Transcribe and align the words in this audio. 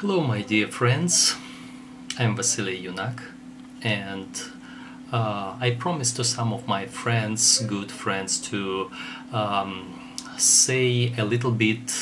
Hello, 0.00 0.22
my 0.22 0.40
dear 0.40 0.66
friends. 0.66 1.36
I'm 2.18 2.34
Vasily 2.34 2.82
Yunak, 2.82 3.20
and 3.82 4.30
uh, 5.12 5.58
I 5.60 5.76
promised 5.78 6.16
to 6.16 6.24
some 6.24 6.54
of 6.54 6.66
my 6.66 6.86
friends, 6.86 7.60
good 7.66 7.92
friends, 7.92 8.38
to 8.48 8.90
um, 9.30 10.00
say 10.38 11.12
a 11.18 11.24
little 11.26 11.50
bit 11.50 11.92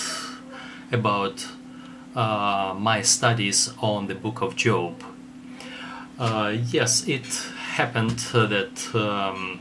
about 0.93 1.45
uh, 2.15 2.77
my 2.79 3.03
studies 3.03 3.73
on 3.81 4.07
the 4.07 4.15
book 4.15 4.43
of 4.43 4.55
Job. 4.55 5.03
Uh, 6.21 6.55
yes, 6.71 7.09
it 7.09 7.27
happened 7.73 8.21
that 8.31 8.95
um, 8.95 9.61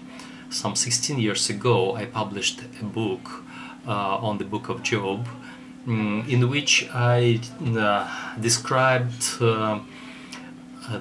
some 0.52 0.76
16 0.76 1.18
years 1.18 1.50
ago 1.50 1.96
I 1.96 2.06
published 2.06 2.62
a 2.80 2.86
book 2.86 3.44
uh, 3.88 4.18
on 4.18 4.38
the 4.38 4.46
book 4.46 4.70
of 4.70 4.84
Job 4.84 5.28
Mm, 5.88 6.28
in 6.28 6.50
which 6.50 6.90
I 6.94 7.40
uh, 7.66 8.38
described 8.42 9.24
uh, 9.40 9.80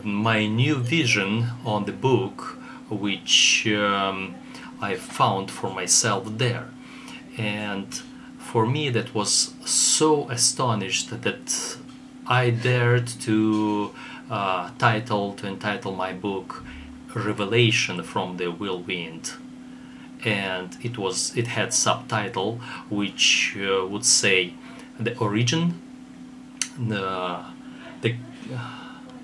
my 0.05 0.47
new 0.47 0.77
vision 0.77 1.49
on 1.65 1.87
the 1.87 1.93
book, 1.93 2.57
which 2.89 3.67
um, 3.67 4.37
I 4.81 4.95
found 4.95 5.51
for 5.51 5.71
myself 5.71 6.39
there. 6.39 6.69
And 7.37 7.93
for 8.39 8.65
me, 8.65 8.89
that 8.91 9.13
was 9.13 9.55
so 9.65 10.31
astonished 10.31 11.21
that 11.21 11.79
I 12.29 12.51
dared 12.51 13.09
to 13.27 13.91
uh, 14.31 14.71
title 14.79 15.33
to 15.35 15.49
entitle 15.49 15.97
my 15.97 16.13
book 16.13 16.63
"Revelation 17.13 18.05
from 18.05 18.37
the 18.37 18.53
Whirlwind." 18.53 19.33
and 20.25 20.77
it 20.83 20.97
was 20.99 21.37
it 21.37 21.47
had 21.47 21.73
subtitle 21.73 22.59
which 22.91 23.55
uh, 23.61 23.87
would 23.87 24.05
say 24.05 24.55
the 24.99 25.17
origin, 25.19 25.81
the, 26.79 27.45
the, 28.03 28.17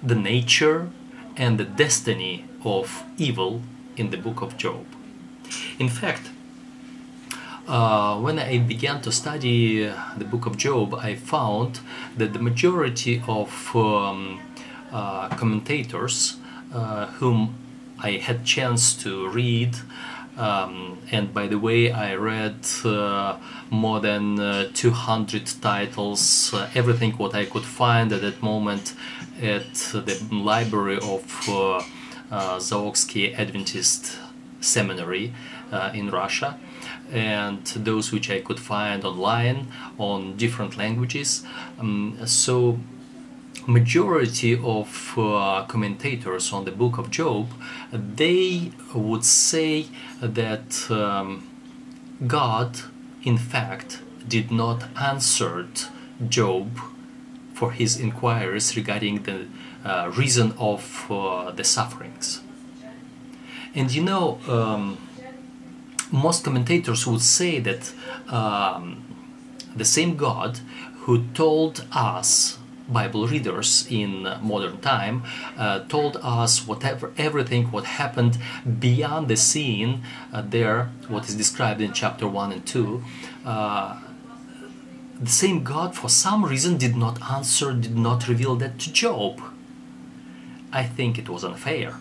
the 0.02 0.14
nature 0.14 0.90
and 1.36 1.58
the 1.58 1.64
destiny 1.64 2.44
of 2.64 3.04
evil 3.18 3.62
in 3.96 4.10
the 4.10 4.16
book 4.16 4.42
of 4.42 4.56
Job. 4.56 4.86
In 5.78 5.88
fact, 5.88 6.30
uh, 7.68 8.18
when 8.18 8.38
I 8.38 8.58
began 8.58 9.00
to 9.02 9.12
study 9.12 9.84
the 10.16 10.24
book 10.24 10.46
of 10.46 10.56
Job, 10.56 10.94
I 10.94 11.14
found 11.14 11.80
that 12.16 12.32
the 12.32 12.38
majority 12.38 13.22
of 13.26 13.74
um, 13.74 14.40
uh, 14.90 15.28
commentators 15.30 16.36
uh, 16.74 17.06
whom 17.18 17.54
I 17.98 18.12
had 18.12 18.44
chance 18.44 18.94
to 19.04 19.28
read 19.28 19.76
um, 20.36 20.98
and 21.10 21.34
by 21.34 21.46
the 21.46 21.58
way, 21.58 21.92
I 21.92 22.14
read 22.14 22.66
uh, 22.84 23.38
more 23.70 24.00
than 24.00 24.40
uh, 24.40 24.70
200 24.72 25.46
titles, 25.60 26.54
uh, 26.54 26.70
everything 26.74 27.12
what 27.12 27.34
I 27.34 27.44
could 27.44 27.64
find 27.64 28.12
at 28.12 28.22
that 28.22 28.42
moment 28.42 28.94
at 29.40 29.74
the 29.74 30.26
library 30.30 30.98
of 31.02 31.48
uh, 31.48 31.82
uh 32.30 32.60
Adventist 33.36 34.16
Seminary 34.60 35.34
uh, 35.70 35.90
in 35.92 36.10
Russia, 36.10 36.58
and 37.10 37.64
those 37.66 38.10
which 38.10 38.30
I 38.30 38.40
could 38.40 38.60
find 38.60 39.04
online 39.04 39.68
on 39.98 40.36
different 40.36 40.78
languages. 40.78 41.44
Um, 41.78 42.18
so 42.24 42.78
majority 43.66 44.54
of 44.54 45.14
uh, 45.16 45.64
commentators 45.68 46.52
on 46.52 46.64
the 46.64 46.72
book 46.72 46.98
of 46.98 47.10
Job, 47.10 47.48
they 47.92 48.72
would 48.94 49.24
say 49.24 49.86
that 50.20 50.90
um, 50.90 51.48
God, 52.26 52.78
in 53.22 53.38
fact, 53.38 54.00
did 54.26 54.50
not 54.50 54.84
answer 54.96 55.66
Job 56.28 56.78
for 57.54 57.72
his 57.72 57.98
inquiries 57.98 58.76
regarding 58.76 59.22
the 59.22 59.46
uh, 59.84 60.10
reason 60.16 60.52
of 60.58 61.06
uh, 61.10 61.50
the 61.50 61.64
sufferings. 61.64 62.40
And 63.74 63.92
you 63.92 64.02
know, 64.02 64.38
um, 64.48 64.98
most 66.10 66.44
commentators 66.44 67.06
would 67.06 67.22
say 67.22 67.58
that 67.60 67.92
um, 68.28 69.04
the 69.74 69.84
same 69.84 70.16
God 70.16 70.60
who 71.00 71.26
told 71.28 71.86
us 71.92 72.58
Bible 72.92 73.26
readers 73.26 73.86
in 73.90 74.22
modern 74.42 74.80
time 74.80 75.24
uh, 75.56 75.80
told 75.80 76.16
us 76.22 76.66
whatever 76.66 77.12
everything 77.16 77.66
what 77.72 77.84
happened 77.84 78.38
beyond 78.78 79.28
the 79.28 79.36
scene 79.36 80.02
uh, 80.32 80.42
there 80.46 80.90
what 81.08 81.28
is 81.28 81.34
described 81.34 81.80
in 81.80 81.92
chapter 81.92 82.26
1 82.26 82.52
and 82.52 82.66
2 82.66 83.04
uh, 83.44 83.98
the 85.22 85.30
same 85.30 85.62
God 85.62 85.94
for 85.94 86.08
some 86.08 86.44
reason 86.44 86.76
did 86.76 86.96
not 86.96 87.22
answer 87.30 87.72
did 87.72 87.96
not 87.96 88.26
reveal 88.26 88.56
that 88.56 88.80
to 88.80 88.92
Job. 88.92 89.40
I 90.72 90.84
think 90.84 91.16
it 91.16 91.28
was 91.28 91.44
unfair. 91.44 91.94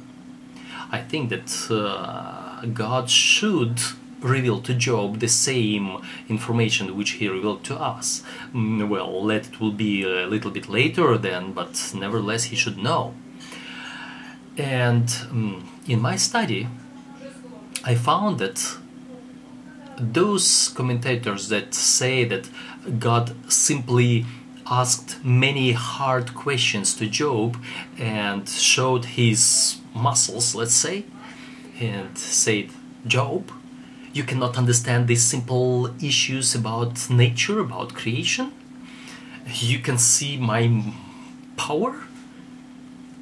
I 0.91 1.01
think 1.01 1.29
that 1.29 1.49
uh, 1.69 2.65
God 2.65 3.09
should 3.09 3.79
revealed 4.21 4.65
to 4.65 4.73
Job 4.73 5.19
the 5.19 5.27
same 5.27 6.01
information 6.29 6.95
which 6.95 7.11
he 7.11 7.27
revealed 7.27 7.63
to 7.65 7.75
us. 7.75 8.23
Mm, 8.53 8.87
well, 8.87 9.23
let 9.23 9.47
it 9.47 9.59
will 9.59 9.71
be 9.71 10.03
a 10.03 10.27
little 10.27 10.51
bit 10.51 10.69
later 10.69 11.17
then, 11.17 11.53
but 11.53 11.91
nevertheless 11.95 12.45
he 12.45 12.55
should 12.55 12.77
know. 12.77 13.13
And 14.57 15.09
um, 15.31 15.69
in 15.87 15.99
my 16.01 16.15
study, 16.15 16.67
I 17.83 17.95
found 17.95 18.39
that 18.39 18.77
those 19.97 20.69
commentators 20.69 21.49
that 21.49 21.73
say 21.73 22.25
that 22.25 22.49
God 22.99 23.35
simply 23.51 24.25
asked 24.69 25.23
many 25.23 25.73
hard 25.73 26.33
questions 26.33 26.93
to 26.95 27.07
Job 27.07 27.57
and 27.97 28.47
showed 28.47 29.05
his 29.05 29.77
muscles, 29.93 30.55
let's 30.55 30.73
say, 30.73 31.05
and 31.79 32.17
said, 32.17 32.69
Job, 33.05 33.51
you 34.13 34.23
cannot 34.23 34.57
understand 34.57 35.07
these 35.07 35.23
simple 35.23 35.93
issues 36.03 36.53
about 36.53 37.09
nature, 37.09 37.59
about 37.59 37.93
creation. 37.93 38.51
You 39.45 39.79
can 39.79 39.97
see 39.97 40.37
my 40.37 40.93
power. 41.57 41.95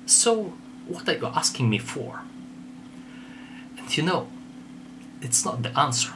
So, 0.06 0.54
what 0.88 1.08
are 1.08 1.18
you 1.18 1.28
asking 1.28 1.70
me 1.70 1.78
for? 1.78 2.22
And 3.78 3.96
you 3.96 4.04
know, 4.04 4.28
it's 5.22 5.46
not 5.46 5.62
the 5.62 5.78
answer. 5.80 6.14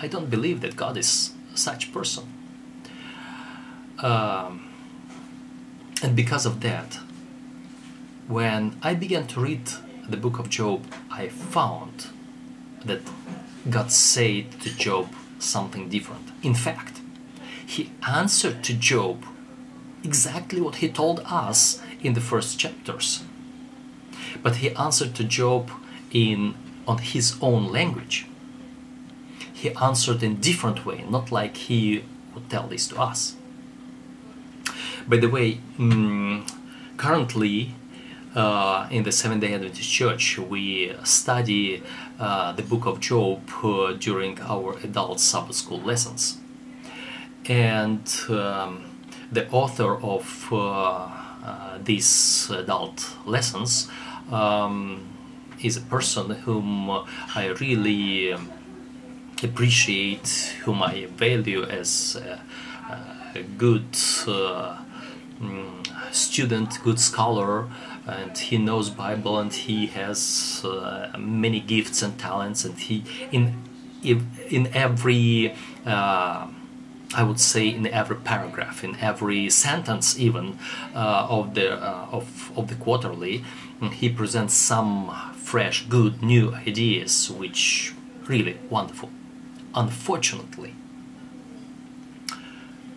I 0.00 0.08
don't 0.08 0.30
believe 0.30 0.62
that 0.62 0.76
God 0.76 0.96
is 0.96 1.32
such 1.54 1.92
person. 1.92 2.24
Um, 3.98 4.68
and 6.02 6.16
because 6.16 6.46
of 6.46 6.60
that, 6.62 6.98
when 8.26 8.76
I 8.82 8.94
began 8.94 9.26
to 9.28 9.40
read 9.40 9.70
the 10.08 10.16
book 10.16 10.38
of 10.38 10.48
Job, 10.48 10.84
I 11.10 11.28
found 11.28 12.08
that 12.84 13.02
God 13.68 13.92
said 13.92 14.60
to 14.62 14.76
Job 14.76 15.08
something 15.38 15.88
different. 15.88 16.30
In 16.42 16.54
fact, 16.54 17.00
he 17.64 17.92
answered 18.06 18.62
to 18.64 18.74
Job 18.74 19.24
exactly 20.04 20.60
what 20.60 20.76
he 20.76 20.88
told 20.88 21.20
us 21.20 21.80
in 22.02 22.14
the 22.14 22.20
first 22.20 22.58
chapters. 22.58 23.22
But 24.42 24.56
he 24.56 24.70
answered 24.70 25.14
to 25.16 25.24
Job 25.24 25.70
in 26.10 26.54
on 26.86 26.98
his 26.98 27.36
own 27.40 27.70
language. 27.70 28.26
He 29.52 29.70
answered 29.76 30.22
in 30.22 30.40
different 30.40 30.84
way, 30.84 31.04
not 31.08 31.30
like 31.30 31.56
he 31.56 32.04
would 32.34 32.50
tell 32.50 32.66
this 32.66 32.88
to 32.88 33.00
us. 33.00 33.36
By 35.06 35.18
the 35.18 35.28
way, 35.28 35.60
um, 35.78 36.46
currently 36.96 37.74
uh, 38.34 38.88
in 38.90 39.02
the 39.02 39.12
Seventh 39.12 39.40
Day 39.40 39.54
Adventist 39.54 39.90
Church, 39.90 40.38
we 40.38 40.94
study 41.04 41.82
uh, 42.18 42.52
the 42.52 42.62
book 42.62 42.86
of 42.86 43.00
Job 43.00 43.40
uh, 43.62 43.92
during 43.92 44.40
our 44.40 44.78
adult 44.82 45.20
Sabbath 45.20 45.56
school 45.56 45.80
lessons. 45.80 46.38
And 47.46 48.08
um, 48.28 48.84
the 49.30 49.48
author 49.50 49.96
of 49.96 50.48
uh, 50.52 50.56
uh, 50.56 51.78
these 51.82 52.50
adult 52.50 53.16
lessons 53.26 53.88
um, 54.30 55.08
is 55.62 55.76
a 55.76 55.82
person 55.82 56.30
whom 56.30 56.90
I 57.34 57.54
really 57.60 58.32
um, 58.32 58.50
appreciate, 59.42 60.54
whom 60.64 60.82
I 60.82 61.06
value 61.06 61.64
as 61.64 62.16
a, 62.16 62.40
a 63.34 63.42
good 63.42 63.96
uh, 64.26 64.78
mm, 65.40 66.14
student, 66.14 66.78
good 66.82 67.00
scholar, 67.00 67.68
and 68.06 68.36
he 68.36 68.58
knows 68.58 68.90
Bible 68.90 69.38
and 69.38 69.52
he 69.52 69.86
has 69.86 70.62
uh, 70.64 71.16
many 71.18 71.60
gifts 71.60 72.02
and 72.02 72.18
talents 72.18 72.64
and 72.64 72.78
he 72.78 73.04
in 73.30 73.62
in 74.02 74.68
every 74.74 75.54
uh, 75.86 76.48
I 77.14 77.22
would 77.22 77.40
say 77.40 77.68
in 77.68 77.86
every 77.86 78.16
paragraph, 78.16 78.82
in 78.82 78.96
every 78.96 79.50
sentence 79.50 80.18
even 80.18 80.58
uh, 80.94 81.26
of 81.28 81.54
the 81.54 81.74
uh, 81.74 82.06
of 82.10 82.52
of 82.56 82.68
the 82.68 82.74
quarterly, 82.74 83.44
he 83.92 84.08
presents 84.08 84.54
some 84.54 85.10
fresh, 85.34 85.86
good, 85.88 86.22
new 86.22 86.54
ideas, 86.54 87.30
which 87.30 87.92
really 88.26 88.58
wonderful. 88.70 89.10
Unfortunately, 89.74 90.74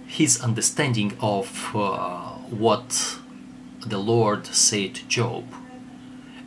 his 0.07 0.41
understanding 0.41 1.17
of 1.19 1.75
uh, 1.75 2.35
what 2.49 3.19
the 3.85 3.97
Lord 3.97 4.47
said 4.47 4.95
to 4.95 5.07
Job 5.07 5.45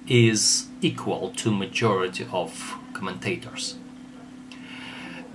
is 0.09 0.67
equal 0.81 1.31
to 1.37 1.51
majority 1.51 2.27
of 2.33 2.77
commentators. 2.93 3.77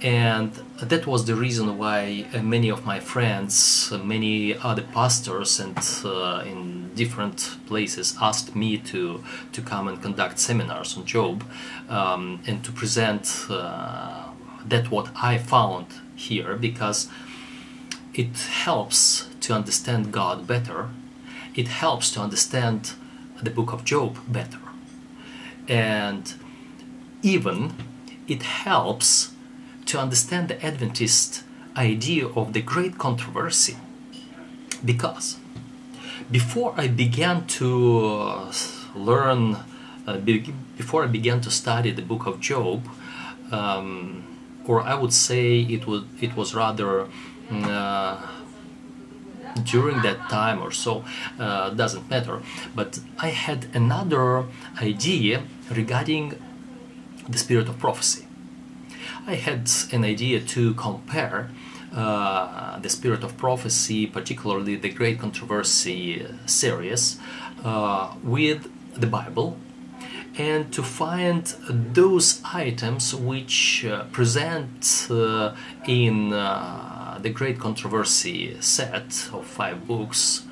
And 0.02 0.52
that 0.82 1.08
was 1.08 1.26
the 1.26 1.36
reason 1.36 1.78
why 1.78 2.26
many 2.42 2.70
of 2.70 2.86
my 2.86 3.00
friends 3.00 3.94
many 4.04 4.54
other 4.58 4.82
pastors 4.82 5.62
and 5.62 5.78
uh, 6.04 6.44
in 6.46 6.94
different 6.94 7.58
places 7.68 8.18
asked 8.22 8.54
me 8.54 8.78
to 8.78 9.24
to 9.54 9.62
come 9.62 9.88
and 9.88 10.02
conduct 10.02 10.40
seminars 10.40 10.98
on 10.98 11.06
job 11.06 11.44
um, 11.88 12.42
and 12.46 12.66
to 12.66 12.72
present 12.72 13.46
uh, 13.50 14.26
that 14.66 14.92
what 14.92 15.10
i 15.16 15.38
found 15.38 15.86
here 16.16 16.56
because 16.56 17.08
it 18.14 18.36
helps 18.66 19.28
to 19.40 19.54
understand 19.54 20.12
god 20.12 20.46
better 20.46 20.90
it 21.56 21.68
helps 21.68 22.12
to 22.12 22.20
understand 22.20 22.94
the 23.42 23.50
book 23.50 23.74
of 23.74 23.84
job 23.84 24.18
better 24.28 24.60
and 25.68 26.36
even 27.22 27.74
it 28.28 28.44
helps 28.44 29.32
to 29.86 30.00
understand 30.00 30.48
the 30.48 30.66
Adventist 30.66 31.44
idea 31.76 32.28
of 32.28 32.54
the 32.54 32.62
great 32.62 32.98
controversy. 32.98 33.78
Because 34.84 35.38
before 36.32 36.74
I 36.78 36.88
began 36.88 37.46
to 37.60 38.06
uh, 38.08 38.54
learn, 38.96 39.58
uh, 40.06 40.18
be- 40.18 40.54
before 40.78 41.04
I 41.04 41.08
began 41.08 41.42
to 41.42 41.52
study 41.52 41.92
the 41.92 42.02
book 42.02 42.26
of 42.26 42.40
Job, 42.40 42.88
um, 43.52 44.24
or 44.66 44.82
I 44.82 44.96
would 44.96 45.14
say 45.14 45.60
it 45.60 45.88
was, 45.88 46.04
it 46.22 46.36
was 46.36 46.54
rather 46.54 47.08
mm, 47.50 47.66
uh, 47.68 48.18
during 49.64 50.02
that 50.02 50.30
time 50.30 50.62
or 50.62 50.72
so, 50.72 51.04
uh, 51.40 51.70
doesn't 51.72 52.10
matter, 52.10 52.42
but 52.76 53.00
I 53.20 53.30
had 53.30 53.68
another 53.74 54.46
idea 54.82 55.44
regarding 55.72 56.40
the 57.28 57.38
spirit 57.38 57.70
of 57.70 57.80
prophecy. 57.80 58.26
I 59.26 59.36
had 59.36 59.70
an 59.92 60.04
idea 60.04 60.42
to 60.42 60.74
compare 60.74 61.50
uh, 61.96 62.80
the 62.80 62.90
spirit 62.90 63.24
of 63.24 63.38
prophecy, 63.38 64.08
particularly 64.08 64.76
the 64.76 64.90
Great 64.90 65.20
Controversy 65.20 66.26
series, 66.46 67.20
uh, 67.64 68.14
with 68.24 68.70
the 69.00 69.08
Bible 69.08 69.58
and 70.38 70.74
to 70.74 70.82
find 70.82 71.46
those 71.70 72.42
items 72.44 73.14
which 73.14 73.86
uh, 73.86 74.04
present 74.06 75.08
uh, 75.10 75.54
in 75.88 76.34
uh, 76.34 76.93
the 77.24 77.30
Great 77.30 77.58
Controversy 77.60 78.58
set 78.62 79.30
of 79.34 79.46
five 79.46 79.88
books, 79.88 80.44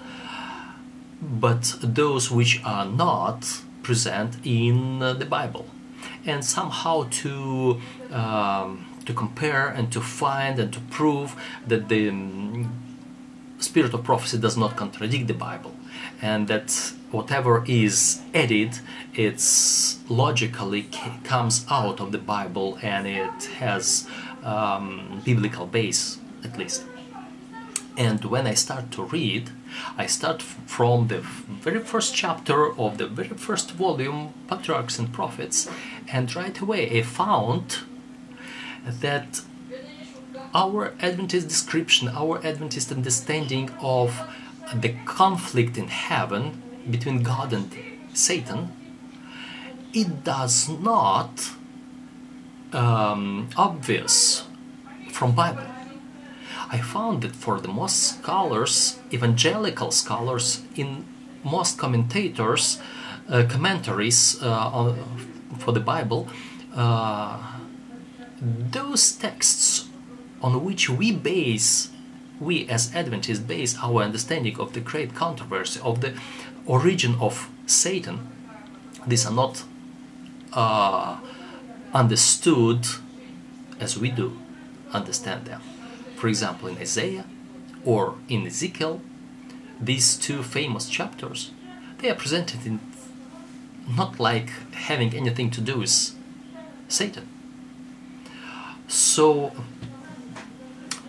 but 1.21 1.75
those 1.81 2.31
which 2.31 2.61
are 2.63 2.85
not 2.85 3.61
present 3.83 4.37
in 4.43 4.99
the 4.99 5.25
Bible. 5.25 5.65
And 6.25 6.43
somehow 6.43 7.07
to 7.21 7.79
um, 8.11 8.87
to 9.05 9.13
compare 9.13 9.67
and 9.67 9.91
to 9.91 10.01
find 10.01 10.59
and 10.59 10.71
to 10.73 10.79
prove 10.79 11.35
that 11.67 11.89
the 11.89 12.09
um, 12.09 12.69
spirit 13.59 13.93
of 13.93 14.03
prophecy 14.03 14.37
does 14.37 14.57
not 14.57 14.75
contradict 14.75 15.27
the 15.27 15.33
Bible 15.33 15.75
and 16.21 16.47
that 16.47 16.93
whatever 17.11 17.63
is 17.67 18.21
added 18.33 18.79
it's 19.13 19.99
logically 20.07 20.83
comes 21.23 21.65
out 21.69 21.99
of 21.99 22.11
the 22.11 22.17
Bible 22.17 22.77
and 22.81 23.07
it 23.07 23.45
has 23.59 24.07
um, 24.43 25.21
biblical 25.25 25.65
base 25.65 26.20
at 26.43 26.57
least 26.57 26.83
and 27.97 28.23
when 28.25 28.47
I 28.47 28.53
start 28.53 28.91
to 28.91 29.03
read 29.03 29.51
I 29.97 30.05
start 30.05 30.41
from 30.41 31.07
the 31.07 31.19
very 31.19 31.79
first 31.79 32.15
chapter 32.15 32.77
of 32.77 32.97
the 32.97 33.07
very 33.07 33.29
first 33.29 33.71
volume, 33.71 34.33
Patriarchs 34.47 34.99
and 34.99 35.11
Prophets, 35.13 35.69
and 36.11 36.33
right 36.35 36.57
away 36.59 36.99
I 36.99 37.03
found 37.03 37.79
that 38.85 39.41
our 40.53 40.93
Adventist 40.99 41.47
description, 41.47 42.09
our 42.09 42.45
Adventist 42.45 42.91
understanding 42.91 43.69
of 43.79 44.21
the 44.73 44.95
conflict 45.05 45.77
in 45.77 45.87
heaven 45.87 46.61
between 46.89 47.23
God 47.23 47.53
and 47.53 47.71
Satan, 48.13 48.71
it 49.93 50.23
does 50.23 50.67
not 50.67 51.51
um, 52.73 53.49
obvious 53.55 54.45
from 55.11 55.33
Bible. 55.33 55.63
I 56.71 56.79
found 56.79 57.23
that 57.23 57.35
for 57.35 57.59
the 57.59 57.67
most 57.67 57.97
scholars, 58.19 58.97
evangelical 59.11 59.91
scholars, 59.91 60.61
in 60.75 61.05
most 61.43 61.77
commentators, 61.77 62.79
uh, 63.27 63.43
commentaries 63.49 64.41
uh, 64.41 64.47
on, 64.49 64.97
for 65.59 65.73
the 65.73 65.81
Bible, 65.81 66.29
uh, 66.73 67.57
those 68.39 69.11
texts 69.11 69.89
on 70.41 70.63
which 70.63 70.89
we 70.89 71.11
base, 71.11 71.89
we 72.39 72.67
as 72.69 72.95
Adventists 72.95 73.39
base 73.39 73.77
our 73.83 74.01
understanding 74.01 74.57
of 74.57 74.71
the 74.71 74.79
great 74.79 75.13
controversy, 75.13 75.79
of 75.83 75.99
the 75.99 76.13
origin 76.65 77.15
of 77.19 77.49
Satan, 77.65 78.29
these 79.05 79.25
are 79.25 79.33
not 79.33 79.63
uh, 80.53 81.19
understood 81.93 82.87
as 83.77 83.97
we 83.97 84.09
do 84.09 84.39
understand 84.93 85.45
them. 85.45 85.61
For 86.21 86.27
example, 86.27 86.69
in 86.69 86.77
Isaiah 86.77 87.25
or 87.83 88.13
in 88.29 88.45
Ezekiel, 88.45 89.01
these 89.81 90.15
two 90.15 90.43
famous 90.43 90.87
chapters, 90.87 91.49
they 91.97 92.11
are 92.11 92.21
presented 92.23 92.63
in 92.63 92.79
not 93.97 94.19
like 94.19 94.51
having 94.71 95.15
anything 95.15 95.49
to 95.49 95.61
do 95.61 95.79
with 95.79 96.15
Satan. 96.87 97.27
So 98.87 99.51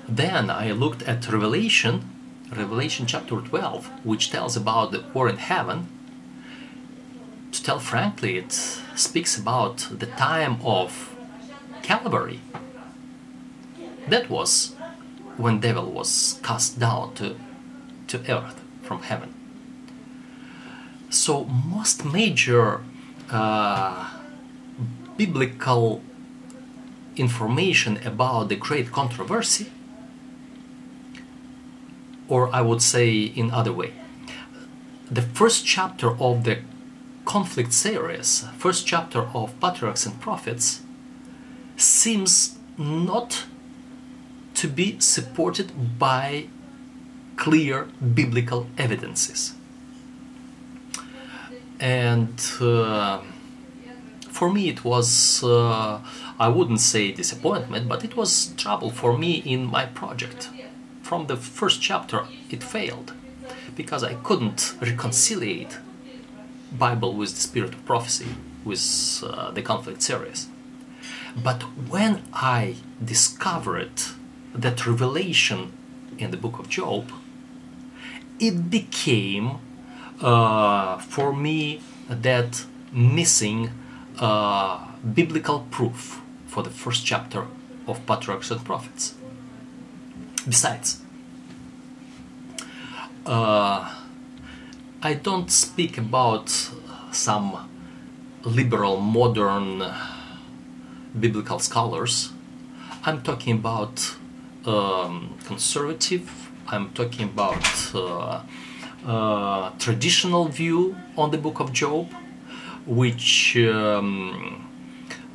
then 0.09 0.49
I 0.49 0.73
looked 0.73 1.03
at 1.03 1.31
Revelation, 1.31 2.09
Revelation 2.51 3.05
chapter 3.05 3.37
12, 3.37 3.91
which 4.07 4.31
tells 4.31 4.57
about 4.57 4.93
the 4.93 5.05
war 5.13 5.29
in 5.29 5.37
heaven. 5.37 5.89
To 7.53 7.63
tell 7.63 7.81
frankly, 7.81 8.39
it 8.39 8.53
speaks 8.97 9.37
about 9.37 9.89
the 9.91 10.07
time 10.07 10.57
of 10.65 11.15
Calvary. 11.83 12.41
That 14.09 14.31
was 14.31 14.75
when 15.37 15.61
devil 15.61 15.91
was 15.91 16.41
cast 16.43 16.79
down 16.79 17.15
to, 17.15 17.37
to 18.09 18.19
earth 18.31 18.61
from 18.83 19.03
heaven. 19.03 19.35
So 21.11 21.45
most 21.45 22.05
major 22.05 22.81
uh, 23.31 24.11
biblical 25.17 26.03
information 27.17 27.99
about 28.05 28.49
the 28.49 28.57
great 28.57 28.91
controversy, 28.91 29.71
or 32.29 32.55
I 32.55 32.63
would 32.63 32.83
say 32.83 33.11
in 33.21 33.51
other 33.51 33.73
way, 33.73 33.93
the 35.11 35.23
first 35.23 35.67
chapter 35.67 36.19
of 36.19 36.45
the 36.45 36.61
conflict 37.25 37.73
series, 37.73 38.47
first 38.57 38.87
chapter 38.87 39.29
of 39.35 39.59
Patriarchs 39.61 40.07
and 40.07 40.19
Prophets, 40.21 40.83
seems 41.77 42.57
not 42.79 43.45
to 44.63 44.69
be 44.69 44.97
supported 45.01 45.99
by 45.99 46.47
clear 47.35 47.89
biblical 48.15 48.69
evidences. 48.79 49.55
And 51.81 52.41
uh, 52.61 53.23
for 54.31 54.53
me, 54.53 54.69
it 54.69 54.85
was, 54.85 55.43
uh, 55.43 55.99
I 56.39 56.47
wouldn't 56.47 56.79
say 56.79 57.11
disappointment, 57.11 57.89
but 57.89 58.05
it 58.05 58.17
was 58.17 58.55
trouble 58.57 58.91
for 58.91 59.19
me 59.19 59.43
in 59.45 59.67
my 59.67 59.87
project. 59.87 60.49
From 61.03 61.27
the 61.27 61.37
first 61.37 61.83
chapter, 61.83 62.21
it 62.49 62.63
failed 62.63 63.15
because 63.75 64.05
I 64.05 64.15
couldn't 64.15 64.77
reconcile 64.81 65.67
Bible 66.71 67.15
with 67.15 67.35
the 67.35 67.41
spirit 67.41 67.75
of 67.75 67.85
prophecy, 67.85 68.29
with 68.65 69.25
uh, 69.27 69.51
the 69.51 69.63
conflict 69.63 70.03
series. 70.03 70.47
But 71.35 71.63
when 71.91 72.23
I 72.33 72.77
discovered 73.05 73.91
that 74.55 74.87
revelation 74.87 75.73
in 76.19 76.31
the 76.31 76.37
book 76.37 76.59
of 76.59 76.69
Job, 76.69 77.13
it 78.39 78.71
became 78.71 79.59
uh, 80.21 80.99
for 80.99 81.33
me 81.33 81.81
that 82.09 82.65
missing 82.93 83.71
uh, 84.19 84.87
biblical 85.15 85.67
proof 85.71 86.21
for 86.47 86.63
the 86.63 86.71
first 86.71 87.07
chapter 87.07 87.47
of 87.87 88.05
Patriarchs 88.07 88.51
and 88.51 88.65
Prophets. 88.65 89.15
Besides, 90.47 91.01
uh, 93.25 93.95
I 95.03 95.15
don't 95.15 95.51
speak 95.51 95.99
about 95.99 96.49
some 97.13 97.69
liberal 98.45 98.99
modern 98.99 99.85
biblical 101.19 101.59
scholars. 101.59 102.33
I'm 103.05 103.23
talking 103.23 103.57
about 103.57 104.17
um, 104.67 105.39
conservative. 105.45 106.31
I'm 106.69 106.91
talking 106.91 107.25
about 107.25 107.95
uh, 107.95 108.43
uh, 109.07 109.71
traditional 109.79 110.47
view 110.47 110.97
on 111.17 111.31
the 111.31 111.39
book 111.39 111.61
of 111.61 111.73
Job, 111.73 112.13
which 112.87 113.57
um, 113.57 114.69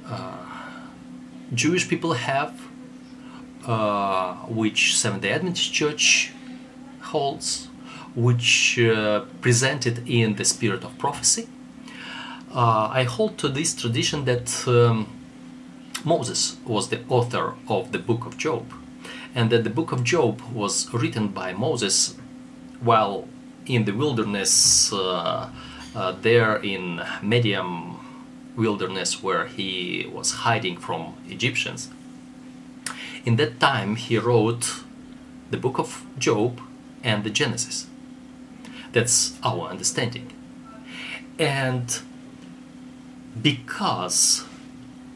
uh, 0.06 0.38
Jewish 1.54 1.88
people 1.88 2.14
have, 2.14 2.62
uh, 3.66 4.36
which 4.48 4.98
Seventh 4.98 5.24
day 5.24 5.32
Adventist 5.32 5.74
Church 5.74 6.32
holds, 7.02 7.68
which 8.16 8.80
uh, 8.80 9.22
presented 9.42 10.08
in 10.08 10.36
the 10.36 10.46
spirit 10.46 10.84
of 10.84 10.98
prophecy. 10.98 11.48
I 12.60 13.04
hold 13.04 13.38
to 13.40 13.50
this 13.50 13.76
tradition 13.76 14.26
that 14.26 14.68
um, 14.68 15.08
Moses 16.04 16.58
was 16.66 16.90
the 16.90 17.02
author 17.10 17.54
of 17.68 17.92
the 17.92 18.00
book 18.00 18.26
of 18.26 18.38
Job, 18.38 18.74
and 19.38 19.52
that 19.52 19.64
the 19.64 19.70
book 19.70 19.92
of 19.92 20.04
Job 20.04 20.42
was 20.52 20.92
written 20.92 21.28
by 21.28 21.54
Moses 21.54 22.18
while 22.82 23.28
in 23.68 23.86
the 23.86 23.92
wilderness 23.92 24.92
uh, 24.92 25.52
uh, 25.96 26.12
there 26.24 26.56
in 26.56 27.04
Midian 27.22 27.98
wilderness 28.56 29.22
where 29.22 29.46
he 29.46 30.10
was 30.12 30.32
hiding 30.44 30.78
from 30.78 31.14
Egyptians. 31.30 31.90
In 33.26 33.36
that 33.36 33.60
time, 33.60 33.96
he 33.96 34.18
wrote 34.18 34.82
the 35.52 35.58
book 35.58 35.78
of 35.78 36.04
Job 36.18 36.60
and 37.04 37.24
the 37.24 37.30
Genesis. 37.30 37.86
That's 38.92 39.38
our 39.44 39.70
understanding. 39.70 40.34
And 41.38 42.00
because 43.40 44.47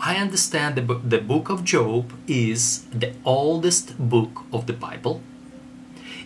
I 0.04 0.16
understand 0.16 0.76
the, 0.76 0.96
the 0.96 1.20
book 1.20 1.50
of 1.50 1.64
Job 1.64 2.12
is 2.28 2.86
the 2.86 3.14
oldest 3.24 4.00
book 4.00 4.46
of 4.52 4.66
the 4.66 4.74
Bible, 4.74 5.22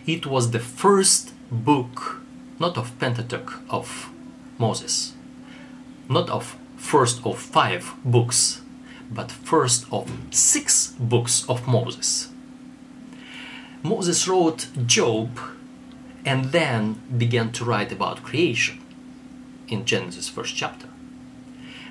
it 0.06 0.24
was 0.24 0.52
the 0.52 0.60
first 0.60 1.34
book, 1.50 2.22
not 2.58 2.78
of 2.78 2.98
Pentateuch, 2.98 3.60
of 3.68 4.08
Moses, 4.56 5.12
not 6.08 6.30
of 6.30 6.56
first 6.78 7.20
of 7.26 7.38
five 7.38 7.92
books, 8.02 8.62
but 9.10 9.30
first 9.30 9.84
of 9.92 10.10
six 10.30 10.94
books 10.98 11.44
of 11.46 11.68
Moses. 11.68 12.28
Moses 13.82 14.26
wrote 14.26 14.68
Job 14.86 15.38
and 16.24 16.46
then 16.46 17.02
began 17.18 17.52
to 17.52 17.64
write 17.66 17.92
about 17.92 18.22
creation 18.22 18.80
in 19.68 19.84
Genesis 19.84 20.30
first 20.30 20.56
chapter. 20.56 20.85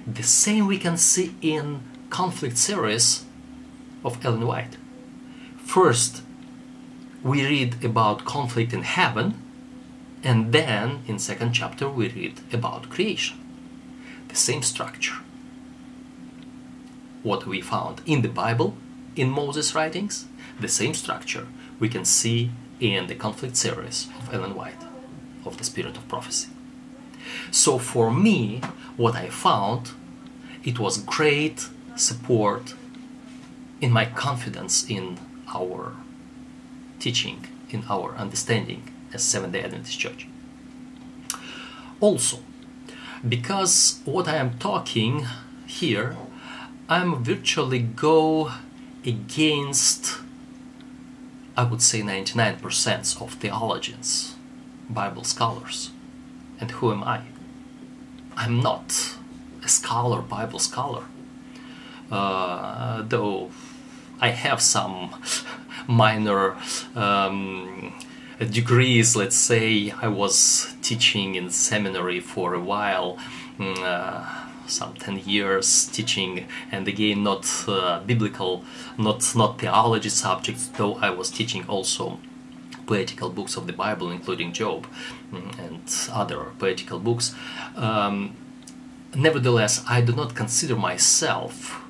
The 0.08 0.24
same 0.24 0.68
we 0.68 0.78
can 0.78 0.98
see 0.98 1.36
in 1.42 1.82
conflict 2.10 2.58
series 2.58 3.26
of 4.04 4.24
Ellen 4.24 4.46
White. 4.46 4.78
First, 5.58 6.22
we 7.24 7.44
read 7.46 7.84
about 7.84 8.26
conflict 8.26 8.72
in 8.72 8.84
heaven, 8.84 9.42
and 10.24 10.54
then 10.54 11.04
in 11.08 11.18
second 11.18 11.54
chapter 11.54 11.90
we 11.90 12.10
read 12.10 12.40
about 12.54 12.90
creation 12.90 13.38
the 14.36 14.42
same 14.42 14.62
structure. 14.62 15.16
What 17.24 17.48
we 17.48 17.62
found 17.62 18.02
in 18.06 18.22
the 18.22 18.28
Bible, 18.28 18.76
in 19.16 19.30
Moses' 19.30 19.74
writings, 19.74 20.26
the 20.60 20.68
same 20.68 20.94
structure 20.94 21.48
we 21.80 21.88
can 21.88 22.04
see 22.04 22.52
in 22.80 23.08
the 23.08 23.16
conflict 23.16 23.56
series 23.56 24.08
of 24.20 24.34
Ellen 24.34 24.54
White, 24.54 24.84
of 25.46 25.58
the 25.58 25.64
Spirit 25.64 25.96
of 25.96 26.08
Prophecy. 26.10 26.50
So 27.50 27.78
for 27.80 28.12
me, 28.12 28.62
what 28.98 29.16
I 29.16 29.30
found, 29.30 29.92
it 30.64 30.80
was 30.80 30.98
great 30.98 31.68
support 31.96 32.74
in 33.82 33.92
my 33.92 34.06
confidence 34.06 34.90
in 34.90 35.20
our 35.54 35.94
teaching, 37.00 37.46
in 37.70 37.84
our 37.90 38.16
understanding 38.16 38.92
as 39.14 39.24
Seventh-day 39.24 39.64
Adventist 39.64 40.00
Church. 40.00 40.28
Also, 42.00 42.40
because 43.28 44.02
what 44.06 44.28
I 44.28 44.36
am 44.36 44.58
talking 44.58 45.26
here, 45.66 46.16
I'm 46.90 47.24
virtually 47.24 47.80
go 47.80 48.52
against, 49.06 50.18
I 51.58 51.64
would 51.64 51.82
say, 51.82 52.02
99% 52.02 53.22
of 53.22 53.34
theologians, 53.34 54.36
Bible 54.90 55.24
scholars. 55.24 55.92
And 56.60 56.72
who 56.72 56.92
am 56.92 57.04
I? 57.04 57.22
I'm 58.38 58.62
not 58.62 59.16
a 59.64 59.68
scholar, 59.68 60.22
Bible 60.22 60.60
scholar. 60.60 61.04
Uh, 62.12 63.02
though 63.02 63.52
I 64.20 64.30
have 64.30 64.62
some 64.62 65.16
minor 65.88 66.56
um, 66.96 67.94
degrees, 68.40 69.16
let's 69.16 69.36
say 69.36 69.92
I 70.02 70.08
was 70.08 70.74
teaching 70.82 71.36
in 71.36 71.50
seminary 71.50 72.20
for 72.20 72.54
a 72.54 72.60
while, 72.60 73.18
mm, 73.58 73.78
uh, 73.80 74.26
some 74.68 74.94
10 74.96 75.20
years 75.20 75.88
teaching, 75.88 76.46
and 76.72 76.88
again, 76.88 77.24
not 77.24 77.50
uh, 77.68 78.02
biblical, 78.02 78.64
not, 78.98 79.34
not 79.36 79.60
theology 79.60 80.10
subjects, 80.10 80.68
though 80.68 80.96
I 80.96 81.10
was 81.10 81.30
teaching 81.30 81.66
also 81.68 82.20
poetical 82.86 83.30
books 83.30 83.58
of 83.58 83.68
the 83.68 83.74
Bible, 83.74 84.12
including 84.12 84.54
Job 84.54 84.88
mm, 85.32 85.60
and 85.60 85.82
other 86.12 86.52
poetical 86.60 87.00
books. 87.00 87.34
Um, 87.76 88.36
nevertheless, 89.16 89.84
I 89.88 90.02
do 90.02 90.14
not 90.14 90.36
consider 90.36 90.76
myself 90.76 91.82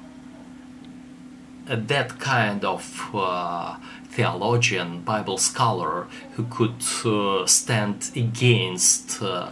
that 1.67 2.19
kind 2.19 2.63
of 2.63 3.09
uh, 3.13 3.77
theologian, 4.09 5.01
Bible 5.01 5.37
scholar 5.37 6.07
who 6.35 6.45
could 6.45 6.83
uh, 7.05 7.45
stand 7.47 8.11
against 8.15 9.21
uh, 9.21 9.51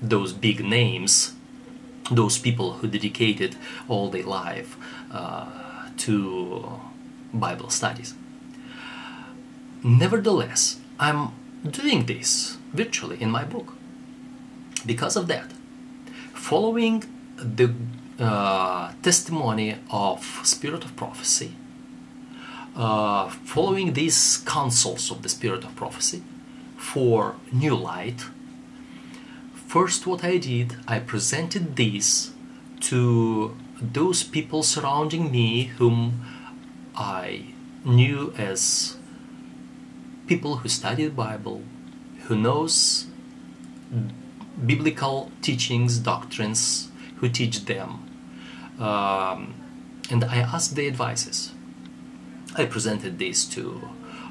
those 0.00 0.32
big 0.32 0.64
names, 0.64 1.34
those 2.10 2.38
people 2.38 2.74
who 2.74 2.88
dedicated 2.88 3.56
all 3.88 4.10
their 4.10 4.22
life 4.22 4.76
uh, 5.12 5.46
to 5.98 6.80
Bible 7.34 7.68
studies. 7.68 8.14
Nevertheless, 9.82 10.78
I'm 10.98 11.32
doing 11.68 12.06
this 12.06 12.58
virtually 12.72 13.20
in 13.20 13.30
my 13.30 13.44
book. 13.44 13.74
Because 14.84 15.16
of 15.16 15.26
that, 15.28 15.52
following 16.34 17.04
the 17.36 17.74
uh, 18.18 18.92
testimony 19.02 19.76
of 19.90 20.24
Spirit 20.42 20.84
of 20.84 20.96
Prophecy, 20.96 21.54
uh, 22.76 23.28
following 23.28 23.92
these 23.94 24.38
counsels 24.46 25.10
of 25.10 25.22
the 25.22 25.28
Spirit 25.28 25.64
of 25.64 25.74
Prophecy 25.76 26.22
for 26.76 27.36
new 27.52 27.74
light, 27.74 28.24
first 29.54 30.06
what 30.06 30.24
I 30.24 30.38
did, 30.38 30.76
I 30.88 30.98
presented 30.98 31.76
this 31.76 32.32
to 32.80 33.56
those 33.80 34.22
people 34.22 34.62
surrounding 34.62 35.30
me 35.30 35.64
whom 35.78 36.22
I 36.94 37.54
knew 37.84 38.34
as 38.36 38.96
people 40.30 40.58
who 40.58 40.68
study 40.68 41.04
the 41.06 41.16
Bible, 41.28 41.60
who 42.26 42.36
knows 42.36 43.06
biblical 44.64 45.16
teachings, 45.42 45.98
doctrines, 45.98 46.88
who 47.16 47.28
teach 47.28 47.64
them. 47.64 47.90
Um, 48.78 49.40
and 50.08 50.22
I 50.24 50.36
asked 50.54 50.76
their 50.76 50.86
advices. 50.86 51.50
I 52.54 52.64
presented 52.64 53.18
this 53.18 53.44
to 53.56 53.60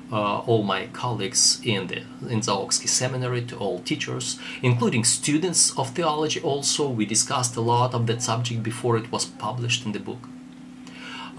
uh, 0.09 0.39
all 0.49 0.63
my 0.63 0.87
colleagues 1.03 1.59
in 1.63 1.87
the 1.87 1.99
in 2.33 2.39
Zaoksky 2.47 2.87
seminary, 2.87 3.41
to 3.49 3.55
all 3.57 3.79
teachers, 3.91 4.39
including 4.69 5.03
students 5.03 5.77
of 5.77 5.89
theology. 5.97 6.39
Also, 6.41 6.83
we 6.99 7.05
discussed 7.05 7.57
a 7.57 7.65
lot 7.73 7.93
of 7.93 8.07
that 8.07 8.21
subject 8.21 8.63
before 8.63 8.95
it 9.01 9.11
was 9.11 9.25
published 9.25 9.85
in 9.85 9.91
the 9.91 10.03
book. 10.09 10.23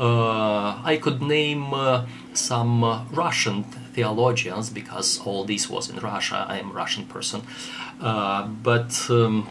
Uh, 0.00 0.80
I 0.82 0.96
could 0.96 1.20
name 1.20 1.74
uh, 1.74 2.06
some 2.32 2.82
uh, 2.82 3.04
Russian 3.10 3.64
theologians 3.64 4.70
because 4.70 5.20
all 5.26 5.44
this 5.44 5.68
was 5.68 5.90
in 5.90 5.98
Russia. 5.98 6.46
I 6.48 6.58
am 6.58 6.70
a 6.70 6.74
Russian 6.74 7.04
person, 7.04 7.42
but. 8.00 9.06
Um, 9.10 9.48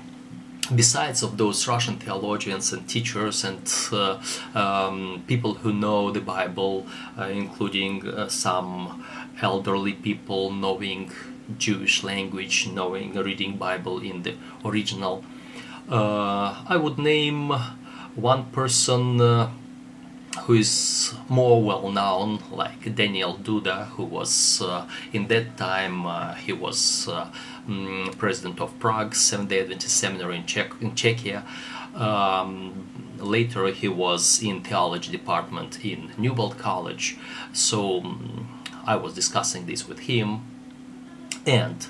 besides 0.76 1.24
of 1.24 1.38
those 1.38 1.68
Russian 1.68 1.98
theologians 1.98 2.72
and 2.74 2.88
teachers 2.88 3.44
and 3.44 3.66
uh, 3.92 4.20
um, 4.54 5.24
people 5.26 5.56
who 5.56 5.74
know 5.74 6.12
the 6.12 6.22
Bible, 6.22 6.86
uh, 7.18 7.24
including 7.24 8.08
uh, 8.08 8.28
some 8.28 9.04
elderly 9.42 9.94
people 9.94 10.52
knowing 10.52 11.12
Jewish 11.58 12.04
language, 12.04 12.68
knowing 12.68 13.14
reading 13.16 13.58
Bible 13.58 14.00
in 14.00 14.22
the 14.22 14.36
original, 14.64 15.24
I 15.90 16.78
would 16.78 17.00
name 17.00 17.50
one 18.16 18.46
person 18.52 19.18
who 20.42 20.54
is 20.54 21.14
more 21.28 21.62
well 21.62 21.90
known, 21.92 22.40
like 22.52 22.96
Daniel 22.96 23.36
Duda, 23.36 23.88
who 23.90 24.04
was 24.04 24.62
uh, 24.62 24.88
in 25.12 25.28
that 25.28 25.58
time 25.58 26.06
uh, 26.06 26.34
he 26.36 26.54
was 26.54 27.08
uh, 27.08 27.32
um, 27.68 28.12
president 28.18 28.60
of 28.62 28.78
Prague 28.80 29.16
Seventh 29.16 29.50
Day 29.50 29.62
Adventist 29.62 29.98
Seminary 29.98 30.38
in, 30.38 30.46
Czech 30.46 30.74
in 30.82 30.92
Czechia. 30.92 31.44
Um, 31.96 32.88
later, 33.18 33.68
he 33.68 33.88
was 33.88 34.42
in 34.42 34.62
theology 34.62 35.12
department 35.12 35.84
in 35.84 36.12
Newbold 36.18 36.58
College. 36.58 37.18
So 37.52 38.02
um, 38.02 38.62
I 38.86 38.96
was 38.96 39.14
discussing 39.14 39.66
this 39.66 39.88
with 39.88 40.00
him, 40.00 40.42
and 41.46 41.88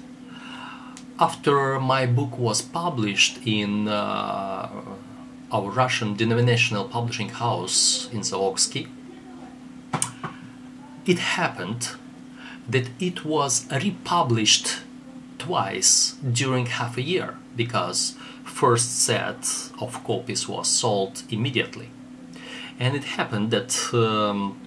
after 1.19 1.79
my 1.79 2.05
book 2.05 2.38
was 2.38 2.62
published 2.62 3.39
in 3.46 3.88
uh, 3.89 4.69
our 5.51 5.69
Russian 5.69 6.15
denominational 6.15 6.85
publishing 6.85 7.29
house 7.29 8.09
in 8.11 8.21
Zaoksky, 8.21 8.87
it 11.05 11.19
happened 11.19 11.91
that 12.67 12.89
it 12.99 13.25
was 13.25 13.65
republished 13.71 14.81
twice 15.39 16.15
during 16.31 16.67
half 16.67 16.97
a 16.97 17.01
year 17.01 17.37
because 17.55 18.15
first 18.43 19.01
set 19.01 19.71
of 19.81 20.03
copies 20.03 20.47
was 20.47 20.67
sold 20.67 21.23
immediately. 21.29 21.89
And 22.79 22.95
it 22.95 23.03
happened 23.03 23.51
that 23.51 23.71
um, 23.93 24.59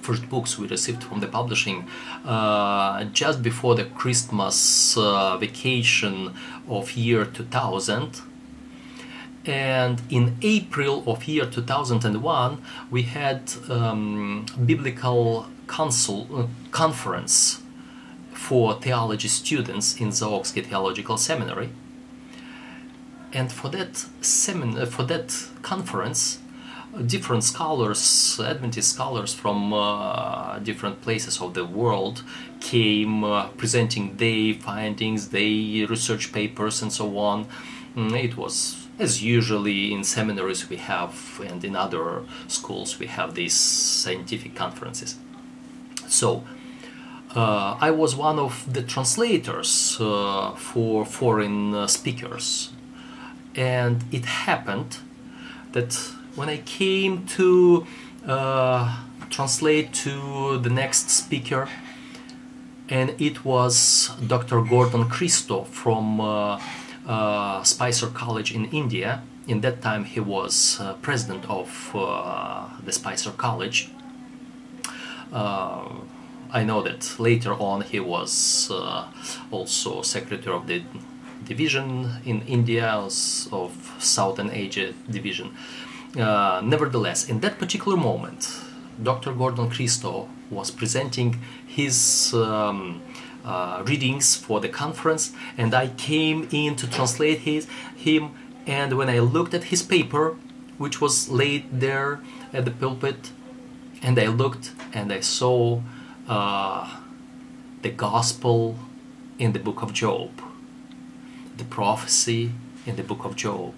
first 0.00 0.28
books 0.28 0.58
we 0.58 0.66
received 0.68 1.02
from 1.02 1.20
the 1.20 1.26
publishing 1.26 1.88
uh, 2.24 3.04
just 3.04 3.42
before 3.42 3.74
the 3.74 3.84
Christmas 3.84 4.96
uh, 4.96 5.36
vacation 5.38 6.34
of 6.68 6.92
year 6.92 7.24
2000 7.24 8.20
and 9.46 10.00
in 10.08 10.36
April 10.42 11.02
of 11.06 11.24
year 11.28 11.46
2001 11.46 12.62
we 12.90 13.02
had 13.02 13.52
um, 13.68 14.46
biblical 14.64 15.46
council 15.68 16.26
uh, 16.34 16.46
conference 16.70 17.60
for 18.32 18.74
theology 18.80 19.28
students 19.28 20.00
in 20.00 20.08
Zaoksky 20.08 20.64
Theological 20.64 21.16
Seminary 21.16 21.70
and 23.32 23.50
for 23.52 23.68
that 23.68 23.92
semin- 24.20 24.86
for 24.88 25.02
that 25.04 25.48
conference 25.62 26.38
different 27.06 27.44
scholars, 27.44 28.40
Adventist 28.40 28.94
scholars 28.94 29.34
from 29.34 29.72
uh, 29.72 30.58
different 30.60 31.00
places 31.02 31.40
of 31.40 31.54
the 31.54 31.64
world 31.64 32.22
came 32.60 33.24
uh, 33.24 33.48
presenting 33.48 34.16
their 34.16 34.54
findings, 34.54 35.28
their 35.30 35.86
research 35.86 36.32
papers, 36.32 36.82
and 36.82 36.92
so 36.92 37.18
on. 37.18 37.46
Mm, 37.96 38.24
it 38.24 38.36
was 38.36 38.83
as 38.98 39.22
usually 39.22 39.92
in 39.92 40.04
seminaries 40.04 40.68
we 40.68 40.76
have, 40.76 41.40
and 41.44 41.64
in 41.64 41.74
other 41.76 42.22
schools 42.46 42.98
we 42.98 43.06
have 43.06 43.34
these 43.34 43.54
scientific 43.54 44.54
conferences. 44.54 45.16
So. 46.08 46.44
Uh, 47.34 47.76
I 47.80 47.90
was 47.90 48.14
one 48.14 48.38
of 48.38 48.64
the 48.72 48.80
translators 48.80 49.96
uh, 49.98 50.52
for 50.52 51.04
foreign 51.04 51.74
uh, 51.74 51.88
speakers, 51.88 52.70
and 53.56 54.04
it 54.12 54.24
happened 54.24 54.98
that 55.72 55.94
when 56.36 56.48
I 56.48 56.58
came 56.58 57.26
to 57.38 57.86
uh, 58.24 58.98
translate 59.30 59.92
to 60.04 60.58
the 60.58 60.70
next 60.70 61.10
speaker, 61.10 61.68
and 62.88 63.20
it 63.20 63.44
was 63.44 64.10
Dr. 64.24 64.62
Gordon 64.62 65.08
Christo 65.08 65.64
from 65.64 66.20
uh, 67.06 67.10
uh, 67.10 67.62
Spicer 67.64 68.08
College 68.08 68.54
in 68.54 68.66
India. 68.66 69.22
In 69.46 69.60
that 69.60 69.82
time, 69.82 70.04
he 70.04 70.20
was 70.20 70.78
uh, 70.80 70.94
president 71.02 71.48
of 71.48 71.90
uh, 71.94 72.68
the 72.84 72.92
Spicer 72.92 73.30
College. 73.30 73.88
Uh, 75.32 75.88
I 76.50 76.62
know 76.64 76.82
that 76.82 77.18
later 77.18 77.52
on 77.54 77.80
he 77.82 78.00
was 78.00 78.70
also 79.50 80.02
secretary 80.02 80.54
of 80.54 80.66
the 80.66 80.82
division 81.44 82.10
in 82.24 82.42
India 82.42 82.86
of 83.52 83.72
Southern 83.98 84.50
Asia 84.50 84.92
division. 85.10 85.56
Uh, 86.16 86.60
nevertheless, 86.64 87.28
in 87.28 87.40
that 87.40 87.58
particular 87.58 87.96
moment, 87.96 88.60
Dr. 89.02 89.32
Gordon 89.32 89.68
Christo 89.68 90.28
was 90.50 90.70
presenting 90.70 91.40
his 91.66 92.32
um, 92.34 93.02
uh, 93.44 93.82
readings 93.86 94.36
for 94.36 94.60
the 94.60 94.68
conference, 94.68 95.32
and 95.56 95.74
I 95.74 95.88
came 95.88 96.48
in 96.50 96.76
to 96.76 96.86
translate 96.88 97.40
his, 97.40 97.66
him. 97.96 98.30
And 98.66 98.96
when 98.96 99.08
I 99.08 99.18
looked 99.18 99.54
at 99.54 99.64
his 99.64 99.82
paper, 99.82 100.36
which 100.78 101.00
was 101.00 101.28
laid 101.28 101.80
there 101.80 102.20
at 102.52 102.64
the 102.64 102.70
pulpit, 102.70 103.30
and 104.02 104.18
I 104.18 104.26
looked 104.26 104.72
and 104.92 105.12
I 105.12 105.20
saw 105.20 105.80
uh, 106.28 107.00
the 107.82 107.90
gospel 107.90 108.76
in 109.38 109.52
the 109.52 109.58
book 109.58 109.82
of 109.82 109.92
Job, 109.92 110.30
the 111.56 111.64
prophecy 111.64 112.52
in 112.86 112.96
the 112.96 113.02
book 113.02 113.24
of 113.24 113.36
Job 113.36 113.74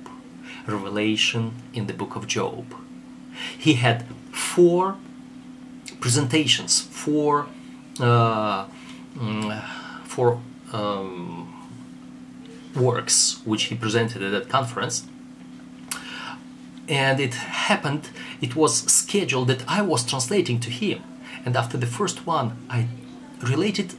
revelation 0.67 1.55
in 1.73 1.87
the 1.87 1.93
book 1.93 2.17
of 2.17 2.27
Job. 2.27 2.75
He 3.59 3.75
had 3.75 4.05
four 4.33 4.97
presentations, 6.01 6.81
four, 6.81 7.47
uh, 8.01 8.67
mm, 9.17 9.63
four 10.05 10.41
um, 10.73 11.53
works 12.75 13.41
which 13.45 13.65
he 13.65 13.75
presented 13.75 14.23
at 14.23 14.33
that 14.33 14.49
conference. 14.49 15.07
And 16.89 17.19
it 17.19 17.35
happened, 17.35 18.11
it 18.41 18.55
was 18.55 18.83
scheduled 18.93 19.49
that 19.49 19.65
I 19.69 19.83
was 19.83 20.05
translating 20.05 20.61
to 20.61 20.71
him. 20.71 21.03
And 21.45 21.57
after 21.57 21.77
the 21.77 21.87
first 21.87 22.27
one, 22.27 22.65
I 22.71 22.89
related 23.43 23.95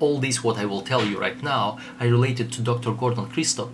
all 0.00 0.18
this, 0.18 0.42
what 0.42 0.56
I 0.58 0.64
will 0.64 0.82
tell 0.82 1.04
you 1.04 1.20
right 1.20 1.42
now, 1.42 1.78
I 2.00 2.06
related 2.06 2.50
to 2.52 2.62
Dr. 2.62 2.92
Gordon 2.92 3.26
Christo 3.26 3.70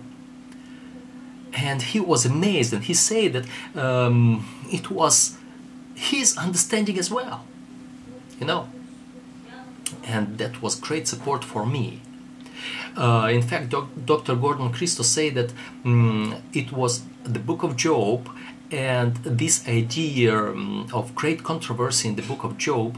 and 1.53 1.81
he 1.81 1.99
was 1.99 2.25
amazed 2.25 2.73
and 2.73 2.83
he 2.83 2.93
said 2.93 3.33
that 3.33 3.45
um, 3.75 4.45
it 4.71 4.89
was 4.89 5.37
his 5.95 6.37
understanding 6.37 6.97
as 6.97 7.09
well 7.11 7.45
you 8.39 8.45
know 8.45 8.69
and 10.09 10.37
that 10.37 10.61
was 10.61 10.75
great 10.75 11.07
support 11.07 11.43
for 11.43 11.65
me. 11.65 12.01
Uh, 12.97 13.29
in 13.31 13.41
fact 13.41 13.69
doc- 13.69 13.93
dr 14.11 14.35
gordon 14.35 14.69
christo 14.73 15.03
said 15.03 15.35
that 15.35 15.53
um, 15.85 16.35
it 16.53 16.71
was 16.71 17.03
the 17.23 17.39
book 17.39 17.61
of 17.63 17.77
job 17.77 18.29
and 18.71 19.15
this 19.23 19.55
idea 19.67 20.35
um, 20.35 20.87
of 20.91 21.15
great 21.15 21.41
controversy 21.43 22.09
in 22.09 22.15
the 22.15 22.21
book 22.23 22.43
of 22.43 22.57
job 22.57 22.97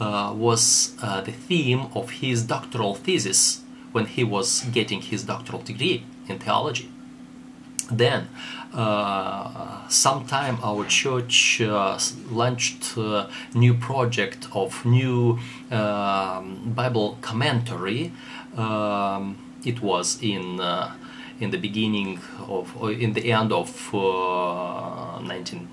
uh, 0.00 0.32
was 0.34 0.94
uh, 1.02 1.20
the 1.20 1.32
theme 1.32 1.82
of 1.94 2.10
his 2.22 2.44
doctoral 2.44 2.94
thesis 2.94 3.60
when 3.94 4.06
he 4.06 4.24
was 4.24 4.62
getting 4.72 5.00
his 5.02 5.24
doctoral 5.24 5.60
degree 5.60 6.04
in 6.28 6.38
theology 6.38 6.91
then, 7.90 8.28
uh, 8.72 9.86
sometime 9.88 10.58
our 10.62 10.84
church 10.86 11.60
uh, 11.60 11.98
launched 12.30 12.96
a 12.96 13.28
new 13.54 13.74
project 13.74 14.48
of 14.52 14.84
new 14.84 15.38
um, 15.70 16.72
Bible 16.74 17.18
commentary. 17.20 18.12
Um, 18.56 19.36
it 19.64 19.82
was 19.82 20.22
in 20.22 20.60
uh, 20.60 20.94
in 21.40 21.50
the 21.50 21.58
beginning 21.58 22.20
of 22.48 22.74
in 22.82 23.12
the 23.12 23.32
end 23.32 23.52
of 23.52 23.92
19, 23.92 25.68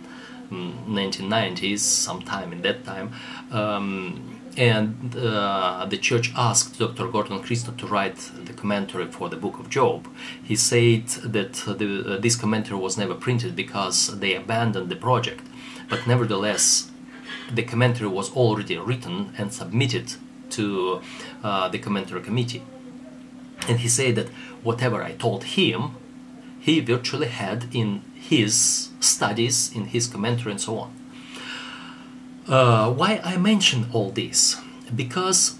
1990s, 0.51 1.59
mm, 1.59 1.79
sometime 1.79 2.51
in 2.51 2.61
that 2.63 2.83
time. 2.83 3.13
Um, 3.51 4.39
and 4.57 5.15
uh, 5.15 5.85
the 5.89 5.97
church 5.97 6.33
asked 6.35 6.79
Dr. 6.79 7.07
Gordon 7.07 7.41
Christo 7.41 7.71
to 7.71 7.87
write 7.87 8.17
commentary 8.59 9.07
for 9.07 9.29
the 9.29 9.37
Book 9.37 9.59
of 9.59 9.69
Job. 9.69 10.07
He 10.43 10.55
said 10.55 11.07
that 11.35 11.53
the, 11.53 12.15
uh, 12.15 12.17
this 12.17 12.35
commentary 12.35 12.79
was 12.79 12.97
never 12.97 13.15
printed 13.15 13.55
because 13.55 14.19
they 14.19 14.35
abandoned 14.35 14.89
the 14.89 14.95
project, 14.95 15.45
but 15.89 16.07
nevertheless, 16.07 16.91
the 17.51 17.63
commentary 17.63 18.09
was 18.09 18.31
already 18.35 18.77
written 18.77 19.33
and 19.37 19.51
submitted 19.51 20.13
to 20.51 21.01
uh, 21.43 21.69
the 21.69 21.79
commentary 21.79 22.21
committee. 22.21 22.63
And 23.67 23.79
he 23.79 23.87
said 23.87 24.15
that 24.15 24.29
whatever 24.63 25.03
I 25.03 25.13
told 25.13 25.43
him, 25.43 25.95
he 26.59 26.79
virtually 26.79 27.27
had 27.27 27.73
in 27.73 28.01
his 28.15 28.89
studies, 28.99 29.71
in 29.73 29.85
his 29.85 30.07
commentary, 30.07 30.51
and 30.51 30.61
so 30.61 30.79
on. 30.79 30.89
Uh, 32.47 32.91
why 32.91 33.21
I 33.23 33.37
mention 33.37 33.85
all 33.93 34.09
this? 34.11 34.57
Because 34.95 35.58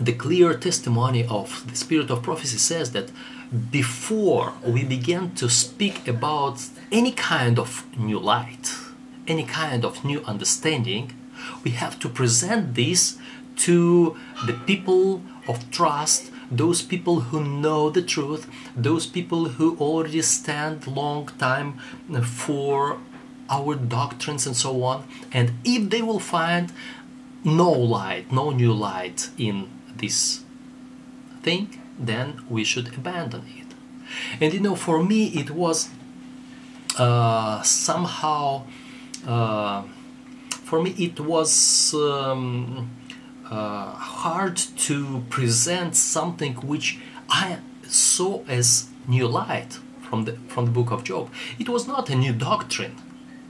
the 0.00 0.12
clear 0.12 0.54
testimony 0.54 1.26
of 1.26 1.64
the 1.68 1.76
spirit 1.76 2.10
of 2.10 2.22
prophecy 2.22 2.58
says 2.58 2.92
that 2.92 3.10
before 3.70 4.52
we 4.64 4.84
begin 4.84 5.34
to 5.34 5.48
speak 5.48 6.06
about 6.06 6.62
any 6.92 7.12
kind 7.12 7.58
of 7.58 7.84
new 7.96 8.18
light, 8.18 8.74
any 9.26 9.44
kind 9.44 9.84
of 9.84 10.04
new 10.04 10.20
understanding, 10.22 11.12
we 11.64 11.72
have 11.72 11.98
to 12.00 12.08
present 12.08 12.74
this 12.74 13.18
to 13.56 14.16
the 14.46 14.52
people 14.52 15.22
of 15.48 15.70
trust, 15.70 16.30
those 16.50 16.82
people 16.82 17.20
who 17.20 17.42
know 17.42 17.90
the 17.90 18.02
truth, 18.02 18.48
those 18.76 19.06
people 19.06 19.46
who 19.48 19.76
already 19.78 20.22
stand 20.22 20.86
long 20.86 21.26
time 21.38 21.78
for 22.22 22.98
our 23.50 23.74
doctrines 23.74 24.46
and 24.46 24.56
so 24.56 24.82
on. 24.84 25.06
And 25.32 25.54
if 25.64 25.90
they 25.90 26.02
will 26.02 26.20
find 26.20 26.72
no 27.44 27.70
light, 27.70 28.30
no 28.30 28.50
new 28.50 28.72
light 28.72 29.30
in 29.38 29.68
this 29.98 30.40
thing, 31.42 31.80
then 31.98 32.44
we 32.48 32.64
should 32.64 32.88
abandon 32.94 33.44
it. 33.56 33.68
And 34.40 34.52
you 34.54 34.60
know, 34.60 34.74
for 34.74 35.02
me, 35.02 35.26
it 35.28 35.50
was 35.50 35.90
uh, 36.98 37.62
somehow, 37.62 38.64
uh, 39.26 39.82
for 40.64 40.82
me, 40.82 40.90
it 40.98 41.20
was 41.20 41.94
um, 41.94 42.90
uh, 43.50 43.92
hard 43.92 44.56
to 44.56 45.24
present 45.30 45.96
something 45.96 46.54
which 46.54 46.98
I 47.28 47.58
saw 47.86 48.42
as 48.48 48.88
new 49.06 49.26
light 49.26 49.78
from 50.02 50.24
the 50.24 50.32
from 50.48 50.66
the 50.66 50.70
book 50.70 50.90
of 50.90 51.04
Job. 51.04 51.30
It 51.58 51.68
was 51.68 51.86
not 51.86 52.10
a 52.10 52.14
new 52.14 52.32
doctrine. 52.32 52.96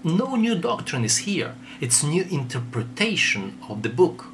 No 0.05 0.37
new 0.37 0.55
doctrine 0.55 1.05
is 1.05 1.19
here. 1.19 1.55
It's 1.81 2.03
new 2.05 2.25
interpretation 2.31 3.59
of 3.69 3.83
the 3.83 3.89
book. 3.89 4.27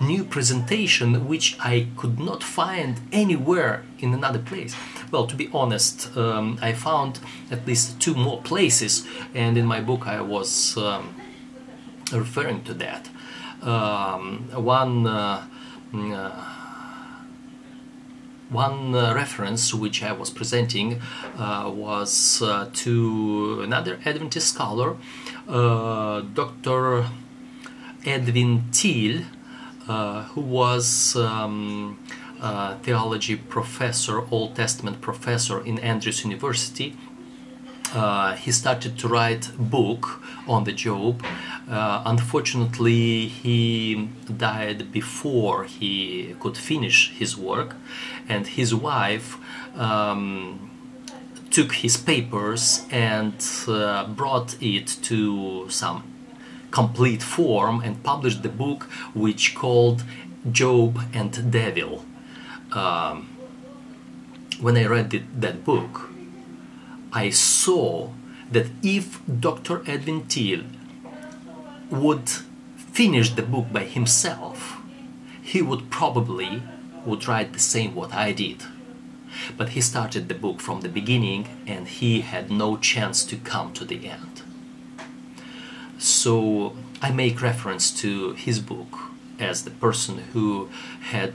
New 0.00 0.24
presentation 0.24 1.26
which 1.26 1.56
I 1.58 1.88
could 1.96 2.18
not 2.18 2.42
find 2.42 3.00
anywhere 3.12 3.84
in 3.98 4.12
another 4.12 4.38
place. 4.38 4.74
Well, 5.10 5.26
to 5.26 5.36
be 5.36 5.48
honest, 5.52 6.16
um, 6.16 6.58
I 6.60 6.72
found 6.72 7.20
at 7.50 7.66
least 7.66 8.00
two 8.00 8.14
more 8.14 8.40
places, 8.42 9.06
and 9.34 9.56
in 9.56 9.64
my 9.66 9.80
book 9.80 10.06
I 10.06 10.20
was 10.20 10.76
um, 10.76 11.14
referring 12.12 12.62
to 12.64 12.74
that. 12.74 13.08
Um, 13.62 14.48
one. 14.52 15.06
Uh, 15.06 15.46
mm, 15.92 16.14
uh, 16.14 16.52
one 18.48 18.94
uh, 18.94 19.12
reference 19.14 19.74
which 19.74 20.02
I 20.02 20.12
was 20.12 20.30
presenting 20.30 21.00
uh, 21.36 21.70
was 21.74 22.40
uh, 22.42 22.68
to 22.72 23.60
another 23.62 23.98
Adventist 24.04 24.54
scholar, 24.54 24.96
uh, 25.48 26.20
Dr. 26.20 27.06
Edwin 28.04 28.64
Thiele, 28.70 29.24
who 29.86 30.40
was 30.40 31.16
um, 31.16 31.98
theology 32.82 33.36
professor, 33.36 34.22
Old 34.30 34.54
Testament 34.56 35.00
professor 35.00 35.64
in 35.64 35.78
Andrews 35.78 36.24
University 36.24 36.96
uh, 37.94 38.34
he 38.34 38.50
started 38.52 38.98
to 38.98 39.08
write 39.08 39.48
a 39.48 39.52
book 39.52 40.22
on 40.46 40.64
the 40.64 40.72
Job. 40.72 41.22
Uh, 41.68 42.02
unfortunately, 42.04 43.26
he 43.28 44.08
died 44.36 44.92
before 44.92 45.64
he 45.64 46.34
could 46.40 46.56
finish 46.56 47.12
his 47.12 47.36
work, 47.36 47.76
and 48.28 48.46
his 48.46 48.74
wife 48.74 49.38
um, 49.76 50.70
took 51.50 51.72
his 51.72 51.96
papers 51.96 52.86
and 52.90 53.34
uh, 53.68 54.06
brought 54.08 54.56
it 54.60 54.86
to 55.02 55.68
some 55.70 56.02
complete 56.70 57.22
form 57.22 57.80
and 57.80 58.02
published 58.02 58.42
the 58.42 58.48
book, 58.48 58.84
which 59.14 59.54
called 59.54 60.02
Job 60.50 61.00
and 61.12 61.50
Devil. 61.50 62.04
Um, 62.72 63.28
when 64.60 64.76
I 64.76 64.86
read 64.86 65.10
that 65.40 65.64
book, 65.64 66.10
I 67.12 67.30
saw 67.30 68.10
that 68.50 68.66
if 68.82 69.20
Dr. 69.26 69.82
Edwin 69.86 70.22
Thiele 70.24 70.66
would 71.90 72.28
finish 72.76 73.30
the 73.30 73.42
book 73.42 73.66
by 73.72 73.84
himself, 73.84 74.78
he 75.42 75.62
would 75.62 75.90
probably 75.90 76.62
would 77.04 77.28
write 77.28 77.52
the 77.52 77.58
same 77.58 77.94
what 77.94 78.12
I 78.12 78.32
did. 78.32 78.64
But 79.56 79.70
he 79.70 79.80
started 79.80 80.28
the 80.28 80.34
book 80.34 80.60
from 80.60 80.80
the 80.80 80.88
beginning 80.88 81.46
and 81.66 81.86
he 81.86 82.20
had 82.22 82.50
no 82.50 82.76
chance 82.76 83.24
to 83.26 83.36
come 83.36 83.72
to 83.74 83.84
the 83.84 84.08
end. 84.08 84.42
So 85.98 86.74
I 87.00 87.10
make 87.10 87.40
reference 87.42 87.90
to 88.02 88.32
his 88.32 88.60
book 88.60 88.98
as 89.38 89.64
the 89.64 89.70
person 89.70 90.18
who 90.32 90.68
had 91.10 91.32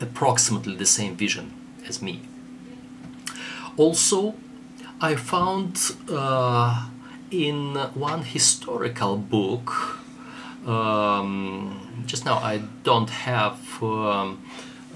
approximately 0.00 0.76
the 0.76 0.86
same 0.86 1.16
vision 1.16 1.52
as 1.86 2.00
me. 2.00 2.22
Also, 3.76 4.34
I 5.00 5.14
found 5.14 5.78
uh, 6.10 6.88
in 7.30 7.74
one 7.94 8.22
historical 8.22 9.16
book, 9.16 9.98
um, 10.66 12.04
just 12.06 12.24
now 12.24 12.34
I 12.38 12.62
don't 12.82 13.10
have, 13.10 13.60
um, 13.82 14.42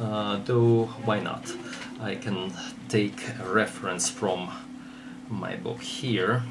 uh, 0.01 0.39
though 0.45 0.87
why 1.05 1.21
not? 1.21 1.53
I 2.01 2.17
can 2.17 2.53
take 2.89 3.23
a 3.41 3.51
reference 3.51 4.11
from 4.11 4.51
my 5.31 5.57
book 5.57 5.81
here 5.81 6.43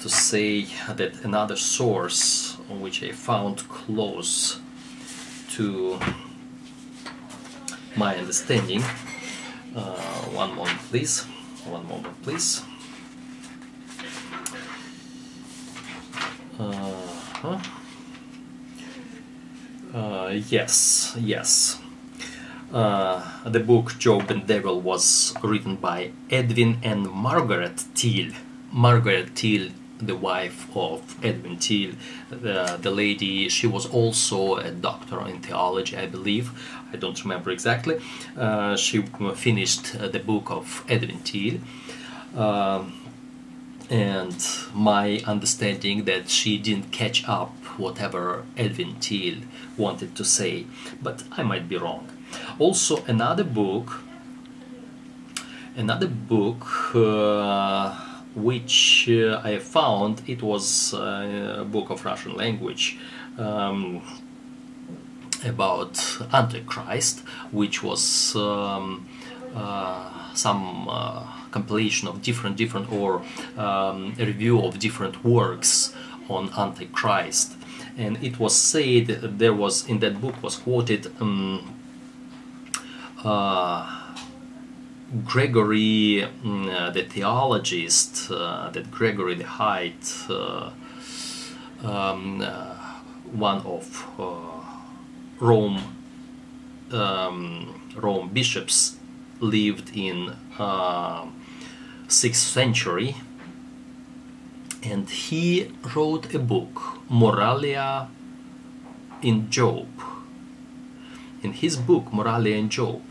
to 0.00 0.08
say 0.08 0.66
that 0.88 1.24
another 1.24 1.56
source 1.56 2.56
which 2.68 3.02
I 3.02 3.12
found 3.12 3.68
close 3.68 4.60
to 5.50 5.98
my 7.96 8.16
understanding. 8.16 8.82
Uh, 9.76 10.00
one 10.32 10.54
moment, 10.54 10.78
please. 10.90 11.24
One 11.64 11.86
moment, 11.86 12.22
please. 12.22 12.62
Uh-huh. 16.58 17.58
Uh, 19.94 20.28
yes, 20.48 21.16
yes. 21.18 21.78
Uh, 22.72 23.20
the 23.44 23.60
book 23.60 23.98
Job 23.98 24.30
and 24.30 24.46
Devil 24.46 24.80
was 24.80 25.34
written 25.42 25.76
by 25.76 26.12
Edwin 26.30 26.78
and 26.82 27.10
Margaret 27.10 27.76
Thiele. 27.94 28.34
Margaret 28.72 29.34
Thiele, 29.34 29.72
the 30.00 30.16
wife 30.16 30.66
of 30.76 31.16
Edwin 31.24 31.56
Thiele, 31.56 31.94
the, 32.30 32.78
the 32.80 32.90
lady, 32.90 33.48
she 33.48 33.66
was 33.66 33.86
also 33.86 34.56
a 34.56 34.70
doctor 34.70 35.26
in 35.26 35.40
theology, 35.40 35.96
I 35.96 36.06
believe. 36.06 36.50
I 36.92 36.96
don't 36.96 37.22
remember 37.22 37.50
exactly. 37.50 38.00
Uh, 38.36 38.76
she 38.76 39.02
finished 39.34 39.94
uh, 39.94 40.08
the 40.08 40.18
book 40.18 40.50
of 40.50 40.84
Edwin 40.88 41.18
Thiele. 41.18 41.60
Um, 42.36 42.94
and 43.90 44.46
my 44.72 45.20
understanding 45.26 46.04
that 46.04 46.30
she 46.30 46.58
didn't 46.58 46.92
catch 46.92 47.28
up 47.28 47.52
whatever 47.76 48.44
Edwin 48.56 48.94
Thiel 49.00 49.38
wanted 49.76 50.14
to 50.14 50.24
say, 50.24 50.66
but 51.02 51.24
I 51.32 51.42
might 51.42 51.68
be 51.68 51.76
wrong. 51.76 52.08
Also, 52.58 53.04
another 53.06 53.42
book, 53.42 54.02
another 55.74 56.06
book 56.06 56.94
uh, 56.94 58.09
which 58.34 59.08
uh, 59.10 59.40
I 59.42 59.58
found, 59.58 60.22
it 60.26 60.42
was 60.42 60.94
uh, 60.94 61.58
a 61.60 61.64
book 61.64 61.90
of 61.90 62.04
Russian 62.04 62.36
language. 62.36 62.98
Um, 63.38 64.02
about 65.44 65.98
Antichrist, 66.32 67.20
which 67.50 67.82
was 67.82 68.36
um, 68.36 69.08
uh, 69.54 70.34
some 70.34 70.88
uh, 70.88 71.22
compilation 71.50 72.08
of 72.08 72.22
different, 72.22 72.56
different 72.56 72.92
or 72.92 73.22
um, 73.56 74.14
a 74.18 74.24
review 74.24 74.60
of 74.60 74.78
different 74.78 75.24
works 75.24 75.94
on 76.28 76.50
Antichrist. 76.56 77.56
And 77.96 78.22
it 78.22 78.38
was 78.38 78.54
said 78.54 79.06
there 79.38 79.54
was 79.54 79.88
in 79.88 79.98
that 80.00 80.20
book 80.20 80.42
was 80.42 80.56
quoted 80.56 81.12
um, 81.20 81.74
uh, 83.24 83.99
Gregory, 85.24 86.24
mm, 86.44 86.92
the 86.94 87.02
theologist, 87.02 88.30
uh, 88.30 88.70
that 88.70 88.90
Gregory 88.90 89.34
the 89.34 89.44
Great, 89.44 90.14
uh, 90.28 90.70
um, 91.82 92.40
uh, 92.40 92.76
one 93.32 93.60
of 93.62 94.06
Rome 95.40 95.82
um, 96.92 97.82
Rome 97.96 98.28
bishops 98.28 98.96
lived 99.40 99.96
in 99.96 100.36
uh, 100.58 101.26
6th 102.08 102.34
century. 102.34 103.16
And 104.82 105.08
he 105.10 105.70
wrote 105.94 106.34
a 106.34 106.38
book 106.38 107.00
Moralia 107.10 108.08
in 109.22 109.50
Job. 109.50 109.88
In 111.42 111.52
his 111.52 111.76
book 111.76 112.06
Moralia 112.12 112.56
in 112.58 112.68
Job 112.68 113.02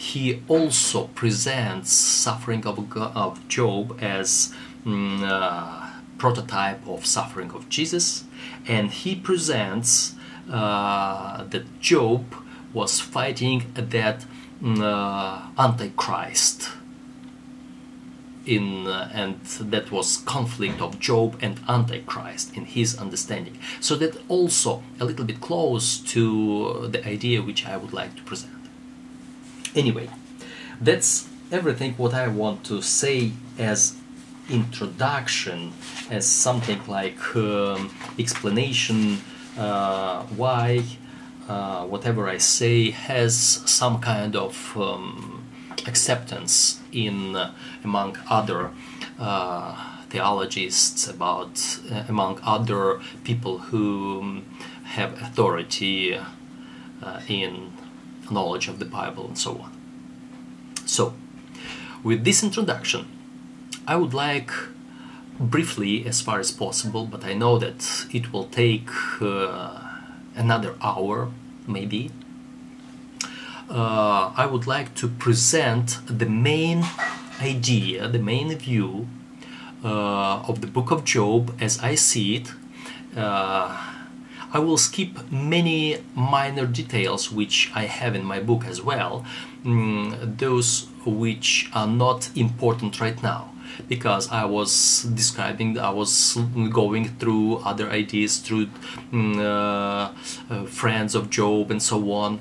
he 0.00 0.42
also 0.48 1.08
presents 1.08 1.92
suffering 1.92 2.66
of, 2.66 2.96
of 2.96 3.46
Job 3.48 3.98
as 4.00 4.54
mm, 4.86 5.20
uh, 5.22 5.90
prototype 6.16 6.80
of 6.88 7.04
suffering 7.04 7.50
of 7.50 7.68
Jesus 7.68 8.24
and 8.66 8.90
he 8.90 9.14
presents 9.14 10.14
uh, 10.50 11.44
that 11.44 11.80
Job 11.80 12.24
was 12.72 12.98
fighting 12.98 13.70
that 13.74 14.24
mm, 14.62 14.80
uh, 14.80 15.62
Antichrist. 15.62 16.70
In, 18.46 18.86
uh, 18.86 19.10
and 19.12 19.44
that 19.44 19.92
was 19.92 20.16
conflict 20.16 20.80
of 20.80 20.98
Job 20.98 21.38
and 21.42 21.60
Antichrist 21.68 22.56
in 22.56 22.64
his 22.64 22.98
understanding. 22.98 23.58
So 23.80 23.96
that 23.96 24.16
also 24.28 24.82
a 24.98 25.04
little 25.04 25.26
bit 25.26 25.42
close 25.42 25.98
to 26.14 26.88
the 26.88 27.06
idea 27.06 27.42
which 27.42 27.66
I 27.66 27.76
would 27.76 27.92
like 27.92 28.16
to 28.16 28.22
present. 28.22 28.69
Anyway, 29.74 30.08
that's 30.80 31.28
everything 31.52 31.94
what 31.94 32.12
I 32.12 32.26
want 32.28 32.64
to 32.64 32.82
say 32.82 33.32
as 33.58 33.96
introduction, 34.48 35.72
as 36.10 36.26
something 36.26 36.80
like 36.88 37.36
um, 37.36 37.94
explanation 38.18 39.18
uh, 39.56 40.22
why 40.24 40.84
uh, 41.48 41.84
whatever 41.84 42.28
I 42.28 42.38
say 42.38 42.90
has 42.90 43.36
some 43.36 44.00
kind 44.00 44.34
of 44.34 44.76
um, 44.76 45.44
acceptance 45.86 46.80
in 46.92 47.36
uh, 47.36 47.52
among 47.84 48.18
other 48.28 48.70
theologists, 50.08 51.06
about 51.06 51.78
among 52.08 52.40
other 52.42 53.00
people 53.22 53.58
who 53.58 54.42
have 54.84 55.12
authority 55.22 56.18
in 57.28 57.72
knowledge 58.30 58.68
of 58.68 58.78
the 58.78 58.84
Bible 58.84 59.26
and 59.26 59.38
so 59.38 59.58
on. 59.58 59.72
So, 60.86 61.14
with 62.02 62.24
this 62.24 62.42
introduction, 62.42 63.06
I 63.86 63.96
would 63.96 64.14
like 64.14 64.50
briefly, 65.38 66.06
as 66.06 66.20
far 66.20 66.38
as 66.38 66.50
possible, 66.50 67.06
but 67.06 67.24
I 67.24 67.32
know 67.32 67.58
that 67.58 68.06
it 68.12 68.32
will 68.32 68.44
take 68.44 68.90
uh, 69.22 69.80
another 70.34 70.74
hour 70.82 71.30
maybe. 71.66 72.10
Uh, 73.70 74.32
I 74.36 74.46
would 74.46 74.66
like 74.66 74.94
to 74.96 75.08
present 75.08 75.98
the 76.06 76.26
main 76.26 76.84
idea, 77.40 78.08
the 78.08 78.18
main 78.18 78.54
view 78.56 79.08
uh, 79.84 80.42
of 80.48 80.60
the 80.60 80.66
book 80.66 80.90
of 80.90 81.04
Job 81.04 81.56
as 81.60 81.78
I 81.78 81.94
see 81.94 82.36
it. 82.36 82.52
Uh, 83.16 83.89
I 84.52 84.58
will 84.58 84.78
skip 84.78 85.30
many 85.30 85.98
minor 86.14 86.66
details 86.66 87.30
which 87.30 87.70
I 87.74 87.84
have 87.84 88.14
in 88.14 88.24
my 88.24 88.40
book 88.40 88.64
as 88.64 88.82
well, 88.82 89.24
mm, 89.64 90.38
those 90.38 90.88
which 91.06 91.70
are 91.72 91.86
not 91.86 92.30
important 92.36 93.00
right 93.00 93.22
now 93.22 93.52
because 93.88 94.30
I 94.30 94.44
was 94.44 95.04
describing, 95.14 95.78
I 95.78 95.90
was 95.90 96.36
going 96.70 97.16
through 97.18 97.58
other 97.58 97.88
ideas 97.90 98.38
through 98.38 98.66
mm, 99.12 99.38
uh, 99.38 100.12
uh, 100.52 100.64
friends 100.66 101.14
of 101.14 101.30
Job 101.30 101.70
and 101.70 101.82
so 101.82 102.12
on. 102.12 102.40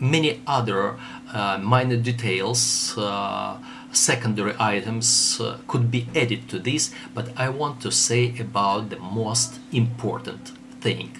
Many 0.00 0.40
other 0.46 0.96
uh, 1.32 1.58
minor 1.58 1.96
details, 1.96 2.96
uh, 2.96 3.58
secondary 3.92 4.54
items 4.58 5.40
uh, 5.40 5.58
could 5.66 5.90
be 5.90 6.06
added 6.14 6.48
to 6.48 6.58
this, 6.58 6.92
but 7.14 7.30
I 7.36 7.48
want 7.48 7.80
to 7.82 7.90
say 7.90 8.38
about 8.38 8.90
the 8.90 8.98
most 8.98 9.58
important 9.72 10.52
thing. 10.80 11.16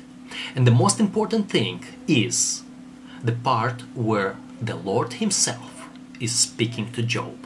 And 0.55 0.67
the 0.67 0.71
most 0.73 1.01
important 1.01 1.51
thing 1.51 1.85
is 2.07 2.63
the 3.23 3.33
part 3.33 3.83
where 3.95 4.37
the 4.61 4.77
Lord 4.77 5.15
Himself 5.15 5.89
is 6.21 6.35
speaking 6.35 6.93
to 6.93 7.03
Job. 7.03 7.37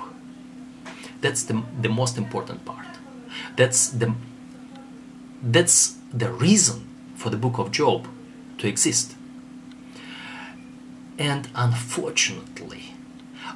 That's 1.20 1.44
the, 1.44 1.62
the 1.80 1.88
most 1.88 2.18
important 2.18 2.64
part. 2.64 2.86
That's 3.56 3.88
the 3.88 4.14
that's 5.42 5.96
the 6.12 6.30
reason 6.30 6.86
for 7.16 7.28
the 7.28 7.36
book 7.36 7.58
of 7.58 7.72
Job 7.72 8.06
to 8.58 8.68
exist. 8.68 9.16
And 11.18 11.48
unfortunately, 11.54 12.94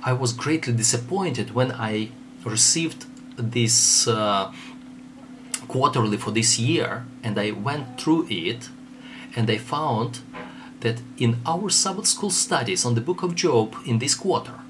I 0.03 0.13
was 0.13 0.33
greatly 0.33 0.73
disappointed 0.73 1.55
when 1.55 1.73
I 1.73 2.11
received 2.45 3.07
this 3.37 4.07
uh, 4.07 4.53
quarterly 5.69 6.17
for 6.17 6.31
this 6.31 6.59
year 6.59 7.05
and 7.23 7.39
I 7.39 7.51
went 7.51 8.01
through 8.01 8.27
it 8.31 8.69
and 9.35 9.51
I 9.51 9.59
found 9.59 10.21
that 10.81 11.01
in 11.19 11.41
our 11.45 11.69
Sabbath 11.71 12.07
school 12.07 12.31
studies 12.31 12.85
on 12.85 12.95
the 12.95 13.01
book 13.01 13.23
of 13.23 13.35
Job 13.35 13.75
in 13.85 13.99
this 13.99 14.15
quarter, 14.15 14.61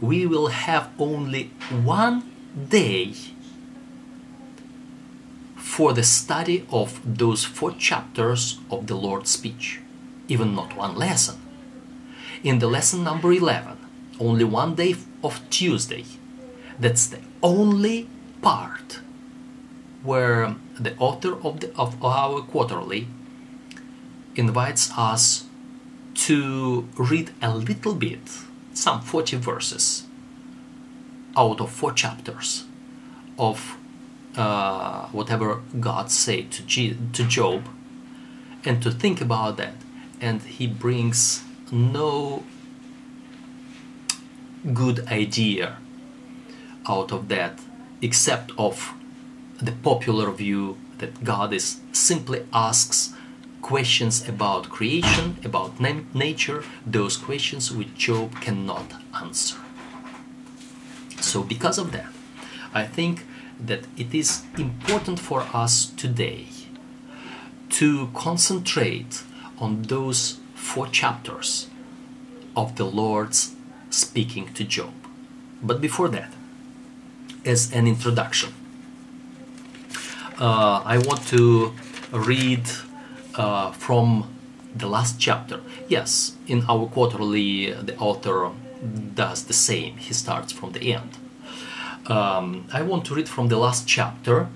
we 0.00 0.26
will 0.26 0.48
have 0.48 0.90
only 0.98 1.50
one 1.82 2.30
day 2.68 3.14
for 5.56 5.92
the 5.92 6.02
study 6.02 6.66
of 6.70 7.00
those 7.04 7.44
four 7.44 7.72
chapters 7.72 8.58
of 8.70 8.86
the 8.86 8.94
Lord's 8.94 9.30
speech, 9.30 9.80
even 10.28 10.54
not 10.54 10.76
one 10.76 10.96
lesson. 10.96 11.40
In 12.44 12.58
the 12.58 12.66
lesson 12.66 13.04
number 13.04 13.32
11, 13.32 13.78
only 14.22 14.44
one 14.44 14.74
day 14.74 14.94
of 15.22 15.40
Tuesday, 15.50 16.04
that's 16.78 17.06
the 17.06 17.18
only 17.42 18.08
part 18.40 19.00
where 20.02 20.56
the 20.78 20.96
author 20.96 21.34
of, 21.46 21.60
the, 21.60 21.70
of 21.76 22.02
our 22.04 22.40
quarterly 22.42 23.06
invites 24.34 24.90
us 24.96 25.44
to 26.14 26.88
read 26.96 27.30
a 27.40 27.56
little 27.56 27.94
bit, 27.94 28.20
some 28.74 29.00
40 29.00 29.36
verses 29.36 30.04
out 31.36 31.60
of 31.60 31.70
four 31.70 31.92
chapters 31.92 32.64
of 33.38 33.76
uh, 34.36 35.06
whatever 35.08 35.62
God 35.78 36.10
said 36.10 36.50
to, 36.52 36.62
G- 36.62 36.96
to 37.12 37.24
Job 37.24 37.64
and 38.64 38.82
to 38.82 38.90
think 38.90 39.20
about 39.20 39.56
that. 39.56 39.74
And 40.20 40.42
he 40.42 40.66
brings 40.66 41.42
no 41.70 42.44
good 44.72 45.06
idea 45.08 45.76
out 46.88 47.12
of 47.12 47.28
that 47.28 47.58
except 48.00 48.52
of 48.58 48.94
the 49.60 49.72
popular 49.72 50.30
view 50.30 50.76
that 50.98 51.24
God 51.24 51.52
is 51.52 51.80
simply 51.92 52.44
asks 52.52 53.14
questions 53.60 54.28
about 54.28 54.68
creation, 54.68 55.36
about 55.44 55.80
na- 55.80 56.02
nature, 56.14 56.64
those 56.84 57.16
questions 57.16 57.70
which 57.70 57.94
Job 57.94 58.40
cannot 58.40 58.92
answer. 59.14 59.58
So, 61.20 61.42
because 61.42 61.78
of 61.78 61.92
that, 61.92 62.12
I 62.74 62.84
think 62.84 63.24
that 63.60 63.86
it 63.96 64.12
is 64.12 64.42
important 64.58 65.20
for 65.20 65.42
us 65.54 65.86
today 65.86 66.46
to 67.70 68.10
concentrate 68.14 69.22
on 69.58 69.82
those 69.82 70.38
four 70.54 70.88
chapters 70.88 71.68
of 72.56 72.76
the 72.76 72.84
Lord's 72.84 73.54
speaking 73.92 74.52
to 74.54 74.64
Job. 74.64 74.92
But 75.62 75.80
before 75.80 76.08
that, 76.08 76.32
as 77.44 77.72
an 77.72 77.86
introduction, 77.86 78.52
uh, 80.40 80.82
I 80.84 80.98
want 80.98 81.26
to 81.28 81.72
read 82.10 82.64
uh, 83.34 83.70
from 83.72 84.28
the 84.74 84.86
last 84.86 85.20
chapter. 85.20 85.60
Yes, 85.88 86.36
in 86.46 86.64
our 86.68 86.86
quarterly, 86.86 87.72
the 87.72 87.96
author 87.98 88.50
does 89.14 89.44
the 89.44 89.52
same. 89.52 89.96
He 89.98 90.12
starts 90.14 90.52
from 90.52 90.72
the 90.72 90.94
end. 90.94 91.10
Um, 92.06 92.66
I 92.72 92.82
want 92.82 93.04
to 93.06 93.14
read 93.14 93.28
from 93.28 93.48
the 93.48 93.56
last 93.56 93.86
chapter, 93.86 94.48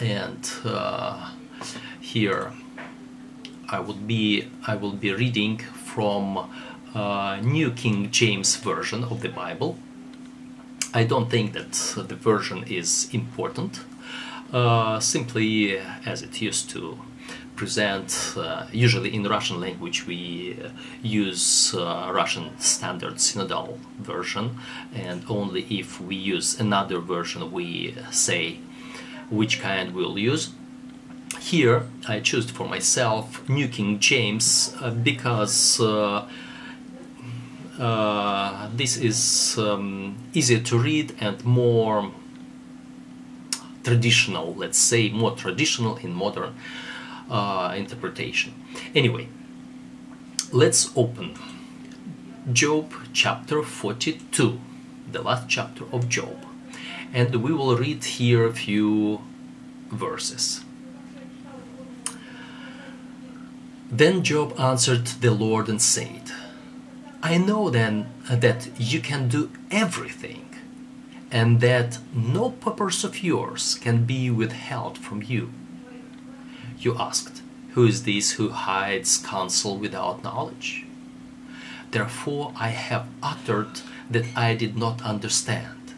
and 0.00 0.50
uh, 0.64 1.32
here 2.00 2.52
I 3.68 3.80
would 3.80 4.06
be 4.06 4.48
I 4.66 4.76
will 4.76 4.92
be 4.92 5.12
reading 5.12 5.58
from 5.58 6.38
uh, 6.38 6.46
New 6.94 7.70
King 7.70 8.10
James 8.10 8.56
version 8.56 9.04
of 9.04 9.20
the 9.20 9.28
Bible. 9.28 9.78
I 10.92 11.04
don't 11.04 11.30
think 11.30 11.52
that 11.52 11.72
the 12.08 12.16
version 12.16 12.64
is 12.64 13.08
important. 13.12 13.80
Uh, 14.52 14.98
simply 14.98 15.78
as 16.04 16.22
it 16.22 16.40
used 16.42 16.68
to 16.70 16.98
present, 17.54 18.34
uh, 18.36 18.66
usually 18.72 19.14
in 19.14 19.22
Russian 19.22 19.60
language, 19.60 20.06
we 20.06 20.56
uh, 20.60 20.70
use 21.02 21.74
uh, 21.74 22.10
Russian 22.12 22.58
standard 22.58 23.16
synodal 23.16 23.78
version, 23.98 24.58
and 24.92 25.22
only 25.28 25.62
if 25.70 26.00
we 26.00 26.16
use 26.16 26.58
another 26.58 26.98
version, 26.98 27.52
we 27.52 27.94
say 28.10 28.58
which 29.30 29.60
kind 29.60 29.94
we'll 29.94 30.18
use. 30.18 30.50
Here, 31.38 31.84
I 32.08 32.18
chose 32.20 32.50
for 32.50 32.66
myself 32.66 33.48
New 33.48 33.68
King 33.68 34.00
James 34.00 34.74
uh, 34.80 34.90
because 34.90 35.78
uh, 37.80 38.68
this 38.74 38.96
is 38.98 39.56
um, 39.58 40.16
easier 40.34 40.60
to 40.60 40.78
read 40.78 41.14
and 41.18 41.42
more 41.44 42.12
traditional, 43.82 44.54
let's 44.54 44.78
say, 44.78 45.08
more 45.08 45.34
traditional 45.34 45.96
in 45.96 46.12
modern 46.12 46.54
uh, 47.30 47.72
interpretation. 47.76 48.52
Anyway, 48.94 49.28
let's 50.52 50.90
open 50.94 51.34
Job 52.52 52.92
chapter 53.14 53.62
42, 53.62 54.60
the 55.10 55.22
last 55.22 55.48
chapter 55.48 55.84
of 55.90 56.08
Job, 56.08 56.36
and 57.14 57.36
we 57.36 57.52
will 57.52 57.76
read 57.76 58.04
here 58.04 58.44
a 58.44 58.52
few 58.52 59.22
verses. 59.90 60.64
Then 63.90 64.22
Job 64.22 64.54
answered 64.58 65.06
the 65.06 65.30
Lord 65.32 65.68
and 65.68 65.80
said, 65.80 66.30
I 67.22 67.36
know 67.36 67.68
then 67.68 68.06
uh, 68.28 68.36
that 68.36 68.68
you 68.78 69.00
can 69.00 69.28
do 69.28 69.50
everything, 69.70 70.56
and 71.30 71.60
that 71.60 71.98
no 72.14 72.50
purpose 72.50 73.04
of 73.04 73.22
yours 73.22 73.74
can 73.74 74.04
be 74.04 74.30
withheld 74.30 74.96
from 74.96 75.22
you. 75.22 75.52
You 76.78 76.96
asked, 76.98 77.42
Who 77.72 77.86
is 77.86 78.04
this 78.04 78.32
who 78.32 78.48
hides 78.48 79.18
counsel 79.18 79.76
without 79.76 80.24
knowledge? 80.24 80.86
Therefore 81.90 82.52
I 82.56 82.68
have 82.68 83.06
uttered 83.22 83.80
that 84.10 84.26
I 84.34 84.54
did 84.54 84.76
not 84.76 85.02
understand, 85.02 85.92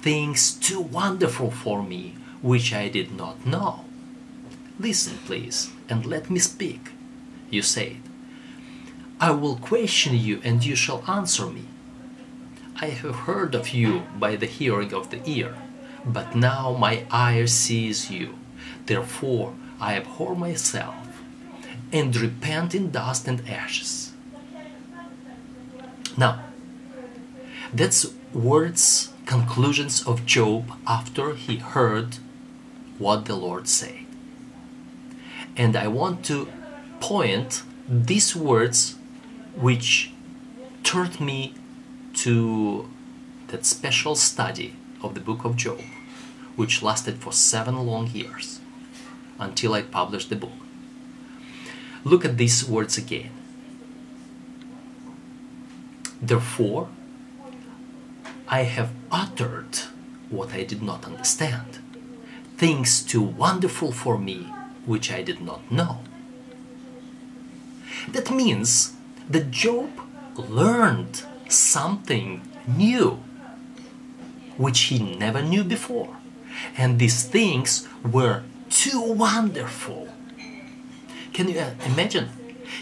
things 0.00 0.52
too 0.52 0.80
wonderful 0.80 1.50
for 1.50 1.82
me 1.82 2.14
which 2.40 2.72
I 2.72 2.88
did 2.88 3.14
not 3.14 3.46
know. 3.46 3.84
Listen, 4.78 5.18
please, 5.26 5.70
and 5.88 6.06
let 6.06 6.30
me 6.30 6.38
speak. 6.38 6.90
You 7.50 7.62
said, 7.62 7.96
I 9.18 9.30
will 9.30 9.56
question 9.56 10.14
you, 10.14 10.40
and 10.44 10.64
you 10.64 10.76
shall 10.76 11.02
answer 11.08 11.46
me. 11.46 11.64
I 12.80 12.86
have 12.86 13.14
heard 13.26 13.54
of 13.54 13.70
you 13.70 14.02
by 14.18 14.36
the 14.36 14.46
hearing 14.46 14.92
of 14.92 15.08
the 15.08 15.20
ear, 15.24 15.56
but 16.04 16.34
now 16.36 16.76
my 16.78 17.04
eye 17.10 17.46
sees 17.46 18.10
you. 18.10 18.34
Therefore 18.84 19.54
I 19.80 19.96
abhor 19.96 20.34
myself, 20.36 21.22
and 21.92 22.14
repent 22.14 22.74
in 22.74 22.90
dust 22.90 23.26
and 23.26 23.48
ashes. 23.48 24.12
Now, 26.18 26.44
that's 27.72 28.12
words, 28.34 29.12
conclusions 29.24 30.06
of 30.06 30.26
Job 30.26 30.72
after 30.86 31.34
he 31.34 31.56
heard 31.56 32.18
what 32.98 33.24
the 33.24 33.34
Lord 33.34 33.66
said. 33.68 34.04
And 35.56 35.74
I 35.74 35.88
want 35.88 36.24
to 36.26 36.48
point 37.00 37.62
these 37.88 38.36
words 38.36 38.96
which 39.56 40.12
turned 40.82 41.20
me 41.20 41.54
to 42.14 42.88
that 43.48 43.64
special 43.64 44.14
study 44.14 44.76
of 45.02 45.14
the 45.14 45.20
book 45.20 45.44
of 45.44 45.56
Job, 45.56 45.80
which 46.56 46.82
lasted 46.82 47.18
for 47.18 47.32
seven 47.32 47.86
long 47.86 48.08
years 48.08 48.60
until 49.38 49.74
I 49.74 49.82
published 49.82 50.30
the 50.30 50.36
book. 50.36 50.52
Look 52.04 52.24
at 52.24 52.36
these 52.36 52.64
words 52.68 52.96
again. 52.96 53.30
Therefore, 56.20 56.88
I 58.48 58.62
have 58.62 58.90
uttered 59.10 59.76
what 60.30 60.52
I 60.52 60.62
did 60.64 60.82
not 60.82 61.04
understand, 61.04 61.78
things 62.56 63.02
too 63.02 63.22
wonderful 63.22 63.92
for 63.92 64.18
me 64.18 64.52
which 64.86 65.12
I 65.12 65.22
did 65.22 65.40
not 65.40 65.70
know. 65.70 66.00
That 68.08 68.30
means 68.30 68.95
that 69.28 69.50
Job 69.50 69.90
learned 70.36 71.22
something 71.48 72.42
new 72.66 73.22
which 74.56 74.80
he 74.82 74.98
never 74.98 75.42
knew 75.42 75.64
before. 75.64 76.16
And 76.76 76.98
these 76.98 77.22
things 77.24 77.86
were 78.02 78.42
too 78.70 79.00
wonderful. 79.00 80.08
Can 81.32 81.48
you 81.48 81.60
uh, 81.60 81.70
imagine? 81.84 82.28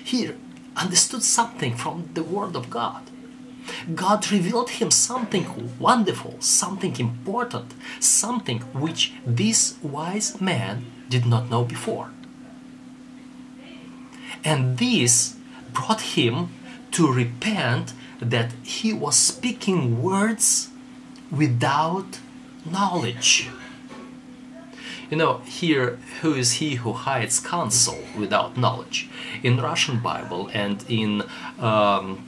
He 0.04 0.30
understood 0.76 1.22
something 1.22 1.74
from 1.76 2.08
the 2.14 2.22
Word 2.22 2.54
of 2.56 2.70
God. 2.70 3.02
God 3.94 4.30
revealed 4.30 4.70
him 4.70 4.90
something 4.90 5.72
wonderful, 5.78 6.36
something 6.40 6.98
important, 6.98 7.72
something 7.98 8.60
which 8.72 9.12
this 9.26 9.76
wise 9.82 10.40
man 10.40 10.86
did 11.08 11.26
not 11.26 11.50
know 11.50 11.64
before. 11.64 12.10
And 14.44 14.78
this 14.78 15.36
brought 15.74 16.00
him 16.16 16.48
to 16.92 17.12
repent 17.12 17.92
that 18.20 18.52
he 18.62 18.92
was 18.92 19.16
speaking 19.16 20.02
words 20.02 20.68
without 21.30 22.20
knowledge. 22.64 23.48
You 25.10 25.18
know, 25.18 25.38
here, 25.38 25.98
who 26.22 26.34
is 26.34 26.54
he 26.54 26.76
who 26.76 26.92
hides 26.92 27.38
counsel 27.38 27.98
without 28.16 28.56
knowledge? 28.56 29.08
In 29.42 29.60
Russian 29.60 29.98
Bible 30.00 30.48
and 30.54 30.84
in, 30.88 31.22
um, 31.58 32.26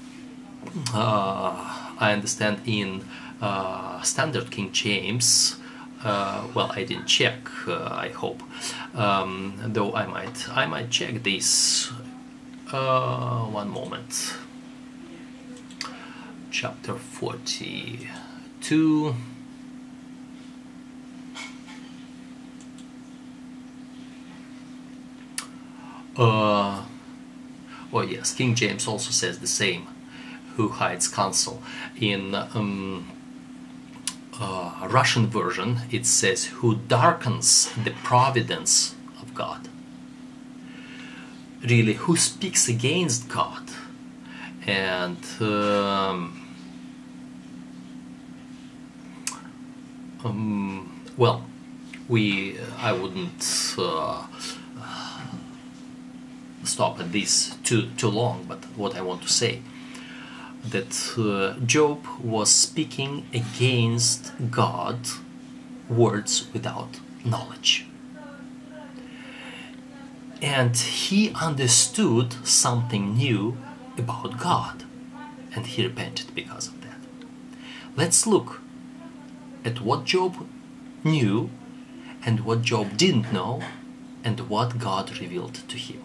uh, 0.92 1.94
I 1.98 2.12
understand 2.12 2.60
in 2.66 3.04
uh, 3.40 4.02
Standard 4.02 4.50
King 4.50 4.72
James, 4.72 5.56
uh, 6.04 6.46
well, 6.54 6.70
I 6.72 6.84
didn't 6.84 7.06
check. 7.06 7.48
Uh, 7.66 7.88
I 7.90 8.10
hope, 8.10 8.42
um, 8.94 9.58
though 9.64 9.94
I 9.94 10.06
might, 10.06 10.48
I 10.50 10.66
might 10.66 10.90
check 10.90 11.22
this. 11.22 11.90
Uh, 12.72 13.44
one 13.44 13.68
moment. 13.68 14.34
Chapter 16.50 16.96
forty-two. 16.96 18.04
Uh, 26.16 26.82
oh 27.92 28.00
yes, 28.00 28.32
King 28.34 28.56
James 28.56 28.88
also 28.88 29.12
says 29.12 29.38
the 29.38 29.46
same. 29.46 29.86
Who 30.56 30.70
hides 30.70 31.06
counsel? 31.06 31.62
In 32.00 32.34
um, 32.34 33.12
uh, 34.40 34.88
Russian 34.90 35.28
version, 35.28 35.82
it 35.92 36.04
says 36.04 36.46
who 36.46 36.74
darkens 36.74 37.70
the 37.84 37.92
providence 38.02 38.96
of 39.22 39.34
God. 39.34 39.68
Really, 41.68 41.94
who 41.94 42.16
speaks 42.16 42.68
against 42.68 43.28
God? 43.28 43.64
And 44.68 45.18
um, 45.40 46.46
um, 50.24 51.02
well, 51.16 51.44
we 52.08 52.56
I 52.78 52.92
wouldn't 52.92 53.74
uh, 53.76 54.26
stop 56.62 57.00
at 57.00 57.10
this 57.10 57.56
too 57.64 57.90
too 57.96 58.10
long. 58.10 58.44
But 58.46 58.64
what 58.76 58.96
I 58.96 59.00
want 59.00 59.22
to 59.22 59.28
say 59.28 59.60
that 60.70 61.14
uh, 61.18 61.58
Job 61.66 62.06
was 62.22 62.50
speaking 62.50 63.26
against 63.34 64.32
God 64.52 64.98
words 65.88 66.46
without 66.52 67.00
knowledge. 67.24 67.86
And 70.46 70.76
he 70.76 71.32
understood 71.32 72.36
something 72.46 73.16
new 73.16 73.56
about 73.98 74.38
God 74.38 74.84
and 75.52 75.66
he 75.66 75.84
repented 75.84 76.32
because 76.36 76.68
of 76.68 76.80
that. 76.82 77.00
Let's 77.96 78.28
look 78.28 78.60
at 79.64 79.80
what 79.80 80.04
Job 80.04 80.46
knew 81.02 81.50
and 82.24 82.44
what 82.44 82.62
Job 82.62 82.96
didn't 82.96 83.32
know 83.32 83.60
and 84.22 84.38
what 84.48 84.78
God 84.78 85.18
revealed 85.20 85.54
to 85.66 85.76
him. 85.76 86.00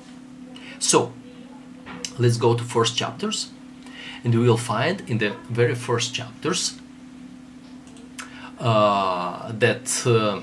So, 0.79 1.13
let's 2.17 2.37
go 2.37 2.55
to 2.55 2.63
first 2.63 2.97
chapters 2.97 3.51
and 4.23 4.33
we 4.33 4.47
will 4.47 4.57
find 4.57 5.07
in 5.07 5.19
the 5.19 5.35
very 5.49 5.75
first 5.75 6.15
chapters 6.15 6.79
uh, 8.57 9.51
that 9.51 10.03
uh, 10.07 10.41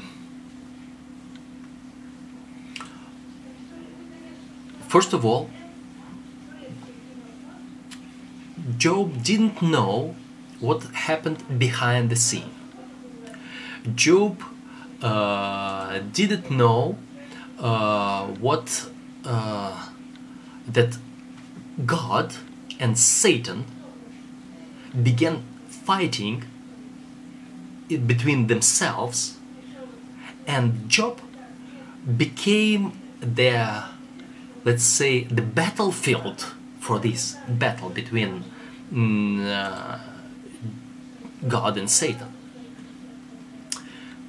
first 4.89 5.13
of 5.13 5.25
all 5.25 5.51
Job 8.77 9.23
didn't 9.23 9.63
know 9.63 10.15
what 10.61 10.83
happened 10.93 11.59
behind 11.59 12.11
the 12.11 12.17
scene. 12.17 12.51
Job 13.95 14.43
uh, 15.03 16.01
didn't 16.13 16.51
know 16.51 16.99
uh, 17.59 18.27
what 18.27 18.89
uh, 19.25 19.89
that 20.67 20.99
God 21.87 22.35
and 22.79 22.99
Satan 22.99 23.65
began 25.03 25.45
fighting 25.69 26.45
between 27.89 28.49
themselves, 28.49 29.39
and 30.47 30.89
Job 30.89 31.21
became 32.17 32.93
the, 33.21 33.85
let's 34.69 34.85
say, 34.85 35.25
the 35.25 35.47
battlefield 35.61 36.41
for 36.79 36.99
this 36.99 37.37
battle 37.49 37.89
between 37.89 38.45
mm, 38.93 39.47
uh, 39.47 39.99
God 41.55 41.79
and 41.79 41.89
Satan. 41.91 42.31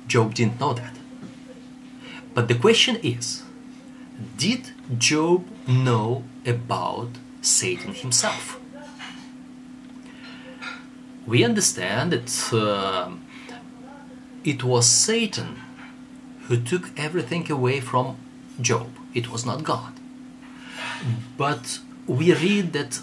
Job 0.08 0.34
didn't 0.34 0.58
know 0.62 0.73
that. 0.73 0.95
But 2.34 2.47
the 2.47 2.56
question 2.56 2.95
is 3.04 3.43
did 4.38 4.71
Job 4.97 5.45
know 5.67 6.23
about 6.45 7.10
Satan 7.41 7.93
himself. 7.93 8.60
We 11.28 11.43
understand 11.43 12.13
that 12.13 12.30
uh, 12.54 13.12
it 14.45 14.64
was 14.64 14.86
Satan 14.88 15.49
who 16.47 16.55
took 16.72 16.86
everything 16.97 17.51
away 17.51 17.82
from 17.82 18.16
Job, 18.61 18.88
it 19.14 19.30
was 19.30 19.45
not 19.45 19.64
God. 19.64 19.99
But 21.38 21.80
we 22.08 22.34
read 22.34 22.74
that 22.74 23.00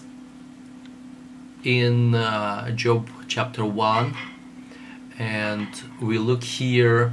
in 1.65 2.15
uh, 2.15 2.71
Job 2.71 3.09
chapter 3.27 3.65
1, 3.65 4.15
and 5.19 5.69
we 6.01 6.19
look 6.19 6.45
here 6.45 7.13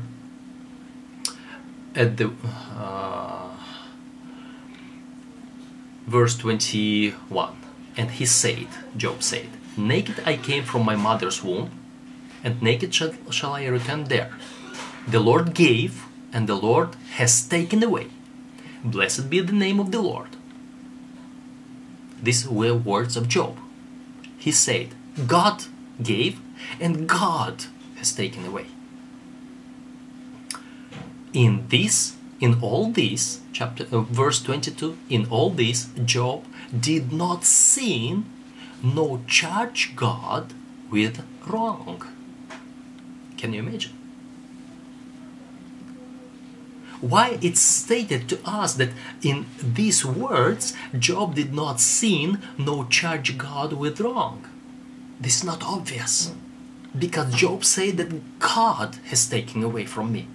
at 1.96 2.18
the 2.18 2.32
uh, 2.76 3.50
verse 6.08 6.36
21 6.38 7.56
and 7.96 8.12
he 8.12 8.26
said 8.26 8.68
job 8.98 9.22
said 9.22 9.48
naked 9.78 10.16
i 10.26 10.36
came 10.36 10.64
from 10.64 10.84
my 10.84 10.96
mother's 10.96 11.44
womb 11.44 11.70
and 12.44 12.62
naked 12.62 12.94
shall, 12.94 13.14
shall 13.30 13.54
i 13.54 13.66
return 13.66 14.04
there. 14.06 14.32
The 15.08 15.20
lord 15.20 15.54
gave 15.54 16.04
and 16.34 16.48
the 16.48 16.56
lord 16.56 16.96
has 17.12 17.48
taken 17.48 17.82
away. 17.84 18.08
Blessed 18.84 19.30
be 19.30 19.40
the 19.40 19.54
name 19.54 19.80
of 19.80 19.92
the 19.92 20.02
lord 20.02 20.33
these 22.24 22.48
were 22.48 22.74
words 22.74 23.16
of 23.18 23.28
job 23.28 23.58
he 24.38 24.52
said 24.52 24.90
god 25.28 25.66
gave 26.02 26.40
and 26.80 27.08
god 27.08 27.66
has 27.98 28.14
taken 28.14 28.46
away 28.46 28.66
in 31.34 31.66
this 31.70 32.16
in 32.44 32.60
all 32.62 32.92
this, 32.92 33.40
chapter 33.54 33.86
uh, 33.90 34.02
verse 34.02 34.42
22, 34.44 34.98
in 35.10 35.26
all 35.28 35.50
this, 35.50 35.88
Job 36.04 36.44
did 36.78 37.14
not 37.14 37.46
sin 37.46 38.26
nor 38.84 39.22
charge 39.28 39.96
God 39.96 40.54
with 40.92 41.24
wrong. 41.48 42.04
Can 43.38 43.54
you 43.54 43.60
imagine? 43.60 43.94
Why 47.04 47.38
it's 47.41 47.60
stated 47.60 48.30
to 48.30 48.39
us 48.45 48.76
that 48.76 48.91
in 49.22 49.45
these 49.62 50.06
words 50.06 50.74
Job 50.97 51.36
did 51.36 51.54
not 51.54 51.82
sin 51.82 52.41
nor 52.58 52.86
charge 52.86 53.38
God 53.38 53.74
with 53.74 53.99
wrong? 53.99 54.47
This 55.20 55.39
is 55.39 55.43
not 55.43 55.64
obvious 55.64 56.34
because 56.97 57.36
Job 57.36 57.66
said 57.66 57.97
that 57.97 58.39
God 58.39 58.95
has 59.08 59.28
taken 59.28 59.64
away 59.64 59.84
from 59.84 60.14
me. 60.14 60.28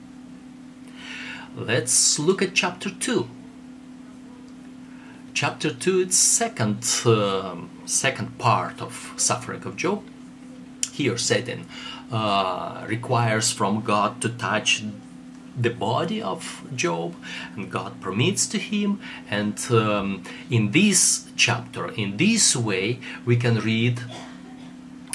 Let's 1.57 2.19
look 2.19 2.43
at 2.43 2.53
chapter 2.55 2.91
2. 2.91 3.27
Chapter 5.33 5.71
2 5.73 6.01
is 6.01 6.19
second 6.19 6.85
uh, 7.07 7.57
second 7.87 8.37
part 8.37 8.83
of 8.83 9.15
suffering 9.17 9.63
of 9.65 9.77
Job. 9.77 10.05
Here 10.93 11.17
Satan 11.17 11.67
uh, 12.13 12.85
requires 12.87 13.51
from 13.53 13.81
God 13.81 14.21
to 14.21 14.29
touch 14.29 14.85
the 15.61 15.71
body 15.71 16.23
of 16.23 16.63
Job, 16.75 17.15
and 17.57 17.71
God 17.71 18.01
permits 18.01 18.47
to 18.49 18.59
him. 18.59 19.01
And 19.31 19.59
um, 19.71 20.23
in 20.51 20.71
this 20.71 21.27
chapter, 21.37 21.91
in 21.93 22.17
this 22.17 22.55
way, 22.57 23.01
we 23.25 23.37
can 23.37 23.59
read 23.61 24.01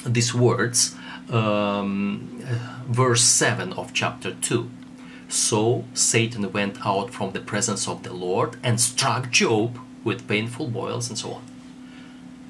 these 0.05 0.33
words, 0.33 0.95
um, 1.29 2.43
verse 2.87 3.23
7 3.23 3.73
of 3.73 3.93
chapter 3.93 4.31
2. 4.33 4.69
So 5.29 5.85
Satan 5.93 6.51
went 6.51 6.85
out 6.85 7.11
from 7.11 7.31
the 7.31 7.39
presence 7.39 7.87
of 7.87 8.03
the 8.03 8.13
Lord 8.13 8.57
and 8.61 8.79
struck 8.79 9.31
Job 9.31 9.79
with 10.03 10.27
painful 10.27 10.67
boils 10.67 11.09
and 11.09 11.17
so 11.17 11.33
on. 11.33 11.43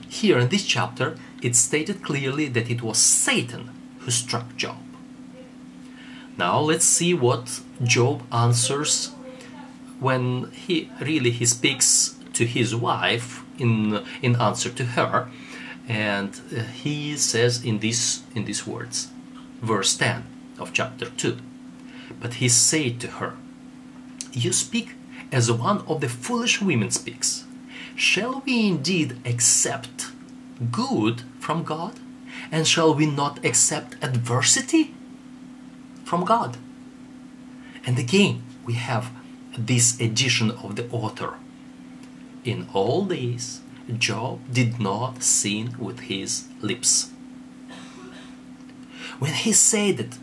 Here 0.10 0.38
in 0.38 0.50
this 0.50 0.66
chapter, 0.66 1.18
it's 1.42 1.60
stated 1.60 2.04
clearly 2.04 2.48
that 2.50 2.70
it 2.70 2.82
was 2.82 2.98
Satan 2.98 3.70
who 4.00 4.12
struck 4.12 4.56
Job. 4.58 4.78
Now 6.38 6.60
let's 6.60 6.86
see 6.86 7.14
what 7.14 7.62
Job 7.84 8.24
answers 8.32 9.12
when 10.00 10.52
he 10.52 10.90
really 11.00 11.32
he 11.32 11.46
speaks 11.46 12.16
to 12.34 12.46
his 12.46 12.76
wife 12.76 13.44
in 13.58 14.04
in 14.22 14.36
answer 14.36 14.70
to 14.70 14.86
her 14.98 15.30
and 15.88 16.42
uh, 16.56 16.64
he 16.64 17.16
says 17.18 17.64
in 17.64 17.80
this 17.80 18.24
in 18.36 18.46
these 18.46 18.66
words 18.66 19.10
verse 19.62 19.96
10 19.96 20.24
of 20.60 20.74
chapter 20.74 21.10
2 21.10 21.38
but 22.20 22.36
he 22.36 22.50
said 22.50 23.00
to 23.00 23.08
her 23.08 23.34
you 24.34 24.52
speak 24.52 24.96
as 25.32 25.52
one 25.52 25.80
of 25.88 26.02
the 26.02 26.10
foolish 26.10 26.62
women 26.62 26.92
speaks. 26.92 27.46
Shall 27.96 28.42
we 28.46 28.68
indeed 28.68 29.18
accept 29.26 30.08
good 30.72 31.24
from 31.40 31.64
god? 31.64 32.00
And 32.52 32.68
shall 32.68 32.94
we 32.94 33.06
not 33.06 33.44
accept 33.46 33.96
adversity 34.04 34.94
from 36.04 36.26
god 36.26 36.58
and 37.86 38.00
again 38.00 38.44
we 38.66 38.74
have 38.74 39.12
this 39.58 40.00
addition 40.00 40.52
of 40.52 40.76
the 40.76 40.90
author 40.90 41.36
in 42.44 42.68
all 42.74 43.04
this 43.04 43.62
Job 43.98 44.40
did 44.52 44.80
not 44.80 45.24
sin 45.24 45.76
with 45.78 46.02
his 46.02 46.48
lips. 46.62 47.12
When 49.20 49.34
he 49.34 49.52
said 49.52 49.98
that 49.98 50.18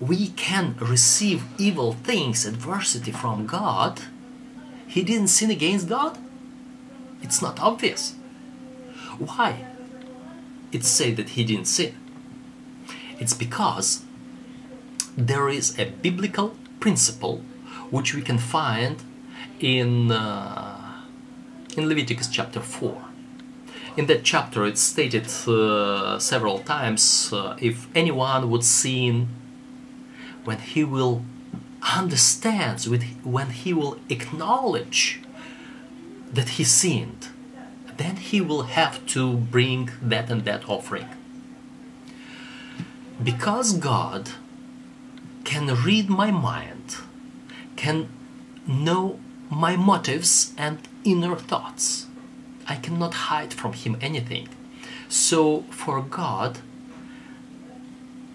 we 0.00 0.28
can 0.28 0.76
receive 0.80 1.44
evil 1.58 1.92
things, 1.92 2.46
adversity 2.46 3.10
from 3.10 3.46
God, 3.46 4.02
he 4.86 5.02
didn't 5.02 5.28
sin 5.28 5.50
against 5.50 5.88
God? 5.88 6.18
It's 7.22 7.42
not 7.42 7.60
obvious. 7.60 8.14
Why? 9.18 9.66
It's 10.70 10.88
said 10.88 11.16
that 11.16 11.30
he 11.30 11.44
didn't 11.44 11.66
sin. 11.66 11.94
It's 13.18 13.34
because 13.34 14.02
there 15.16 15.48
is 15.48 15.78
a 15.78 15.86
biblical 15.86 16.56
principle 16.82 17.36
which 17.90 18.12
we 18.12 18.22
can 18.22 18.38
find 18.38 18.96
in 19.60 20.10
uh, 20.10 21.02
in 21.76 21.88
Leviticus 21.88 22.28
chapter 22.28 22.60
4. 22.60 23.04
In 23.96 24.06
that 24.06 24.24
chapter, 24.24 24.66
it's 24.66 24.80
stated 24.80 25.26
uh, 25.46 26.18
several 26.18 26.58
times 26.58 27.32
uh, 27.32 27.56
if 27.60 27.76
anyone 27.94 28.50
would 28.50 28.64
sin 28.64 29.28
when 30.44 30.58
he 30.58 30.82
will 30.82 31.22
understands, 32.00 32.88
when 33.36 33.50
he 33.50 33.72
will 33.72 33.94
acknowledge 34.08 35.20
that 36.32 36.48
he 36.56 36.64
sinned, 36.64 37.28
then 37.96 38.16
he 38.16 38.40
will 38.40 38.64
have 38.78 39.04
to 39.14 39.36
bring 39.36 39.90
that 40.00 40.30
and 40.30 40.44
that 40.44 40.68
offering. 40.68 41.08
Because 43.22 43.74
God 43.74 44.30
can 45.44 45.66
read 45.84 46.08
my 46.08 46.30
mind, 46.30 46.96
can 47.76 48.08
know 48.66 49.18
my 49.50 49.76
motives 49.76 50.52
and 50.56 50.78
inner 51.04 51.36
thoughts. 51.36 52.06
I 52.68 52.76
cannot 52.76 53.14
hide 53.28 53.52
from 53.52 53.72
Him 53.72 53.96
anything. 54.00 54.48
So, 55.08 55.62
for 55.70 56.00
God, 56.00 56.58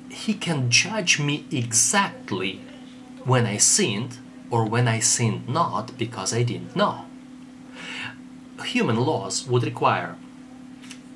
He 0.09 0.33
can 0.33 0.69
judge 0.69 1.19
me 1.19 1.45
exactly 1.51 2.61
when 3.23 3.45
I 3.45 3.57
sinned 3.57 4.17
or 4.49 4.65
when 4.65 4.87
I 4.87 4.99
sinned 4.99 5.49
not 5.49 5.97
because 5.97 6.33
I 6.33 6.43
didn't 6.43 6.75
know. 6.75 7.05
Human 8.63 8.97
laws 8.97 9.47
would 9.47 9.63
require 9.63 10.15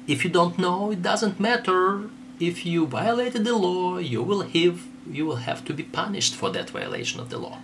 if 0.08 0.24
you 0.24 0.30
don't 0.30 0.58
know, 0.58 0.92
it 0.92 1.02
doesn't 1.02 1.40
matter. 1.40 2.10
If 2.40 2.66
you 2.66 2.86
violated 2.86 3.46
the 3.46 3.56
law, 3.56 3.98
you 3.98 4.24
will 4.24 4.42
have 4.42 4.82
you 5.10 5.26
will 5.26 5.38
have 5.38 5.66
to 5.66 5.74
be 5.74 5.84
punished 5.84 6.36
for 6.36 6.50
that 6.52 6.70
violation 6.70 7.20
of 7.20 7.30
the 7.30 7.38
law. 7.38 7.60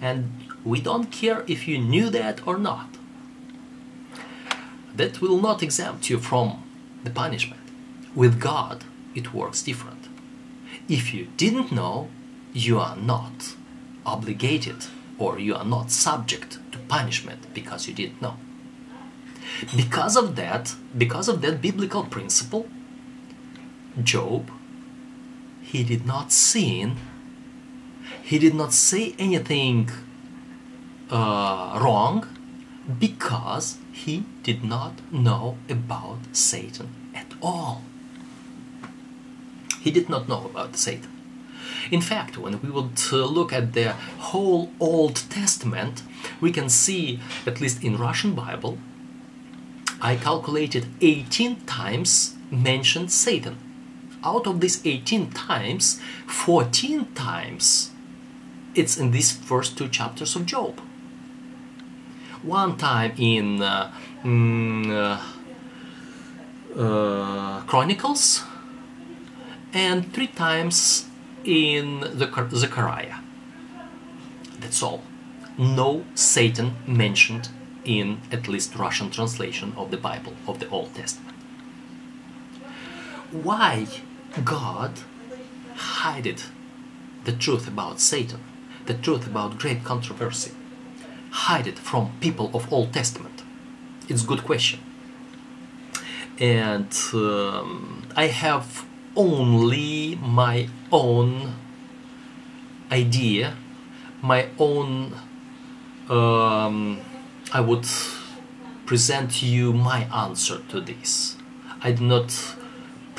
And 0.00 0.32
we 0.64 0.80
don't 0.80 1.10
care 1.10 1.44
if 1.46 1.66
you 1.66 1.78
knew 1.78 2.10
that 2.10 2.46
or 2.46 2.58
not. 2.58 2.88
That 4.94 5.20
will 5.20 5.40
not 5.40 5.62
exempt 5.62 6.10
you 6.10 6.18
from 6.18 6.62
the 7.04 7.10
punishment. 7.10 7.60
With 8.14 8.40
God, 8.40 8.84
it 9.14 9.32
works 9.32 9.62
different. 9.62 10.08
If 10.88 11.14
you 11.14 11.28
didn't 11.36 11.72
know, 11.72 12.08
you 12.52 12.78
are 12.78 12.96
not 12.96 13.54
obligated 14.04 14.86
or 15.18 15.38
you 15.38 15.54
are 15.54 15.64
not 15.64 15.90
subject 15.90 16.58
to 16.72 16.78
punishment 16.78 17.54
because 17.54 17.86
you 17.86 17.94
didn't 17.94 18.20
know. 18.20 18.36
Because 19.76 20.16
of 20.16 20.36
that, 20.36 20.74
because 20.96 21.28
of 21.28 21.40
that 21.42 21.60
biblical 21.60 22.04
principle, 22.04 22.68
Job, 24.02 24.50
he 25.72 25.84
did 25.84 26.04
not 26.04 26.32
sin, 26.32 26.96
he 28.22 28.38
did 28.38 28.54
not 28.54 28.72
say 28.72 29.14
anything 29.18 29.88
uh, 31.10 31.78
wrong 31.80 32.26
because 32.98 33.78
he 33.92 34.24
did 34.42 34.64
not 34.64 34.94
know 35.12 35.58
about 35.68 36.18
Satan 36.32 36.88
at 37.14 37.34
all. 37.40 37.82
He 39.80 39.90
did 39.92 40.08
not 40.08 40.28
know 40.28 40.46
about 40.46 40.76
Satan. 40.76 41.10
In 41.90 42.00
fact, 42.00 42.36
when 42.36 42.60
we 42.62 42.70
would 42.70 43.00
uh, 43.12 43.24
look 43.24 43.52
at 43.52 43.72
the 43.72 43.92
whole 44.28 44.72
Old 44.80 45.16
Testament, 45.30 46.02
we 46.40 46.50
can 46.50 46.68
see, 46.68 47.20
at 47.46 47.60
least 47.60 47.82
in 47.84 47.96
Russian 47.96 48.34
Bible, 48.34 48.78
I 50.00 50.16
calculated 50.16 50.86
18 51.00 51.60
times 51.66 52.34
mentioned 52.50 53.12
Satan. 53.12 53.69
Out 54.22 54.46
of 54.46 54.60
these 54.60 54.84
18 54.84 55.30
times, 55.30 56.00
14 56.26 57.06
times 57.14 57.90
it's 58.74 58.96
in 58.96 59.10
these 59.10 59.32
first 59.32 59.76
two 59.76 59.88
chapters 59.88 60.36
of 60.36 60.46
Job 60.46 60.80
one 62.42 62.76
time 62.76 63.12
in 63.18 63.60
uh, 63.62 63.92
mm, 64.24 64.90
uh, 64.90 66.80
uh, 66.80 67.60
Chronicles 67.62 68.44
and 69.72 70.12
three 70.12 70.26
times 70.26 71.06
in 71.44 72.00
the 72.00 72.48
Zechariah. 72.54 73.16
That's 74.58 74.82
all. 74.82 75.02
No 75.58 76.04
Satan 76.14 76.76
mentioned 76.86 77.48
in 77.84 78.20
at 78.30 78.48
least 78.48 78.74
Russian 78.76 79.10
translation 79.10 79.72
of 79.76 79.90
the 79.90 79.96
Bible, 79.96 80.34
of 80.46 80.60
the 80.60 80.68
Old 80.68 80.94
Testament. 80.94 81.36
Why 83.30 83.86
God 84.44 84.92
hid 86.14 86.42
the 87.24 87.32
truth 87.32 87.68
about 87.68 88.00
Satan, 88.00 88.40
the 88.86 88.94
truth 88.94 89.26
about 89.26 89.58
great 89.58 89.84
controversy? 89.84 90.52
hide 91.30 91.66
it 91.66 91.78
from 91.78 92.10
people 92.20 92.50
of 92.54 92.72
Old 92.72 92.92
Testament? 92.92 93.42
It's 94.08 94.24
a 94.24 94.26
good 94.26 94.44
question. 94.44 94.80
And 96.38 96.92
um, 97.12 98.02
I 98.16 98.26
have 98.26 98.84
only 99.14 100.16
my 100.16 100.68
own 100.90 101.54
idea, 102.90 103.56
my 104.22 104.48
own 104.58 105.14
um, 106.08 107.00
I 107.52 107.60
would 107.60 107.86
present 108.86 109.42
you 109.42 109.72
my 109.72 110.04
answer 110.12 110.60
to 110.70 110.80
this. 110.80 111.36
I 111.82 111.92
do 111.92 112.04
not 112.04 112.56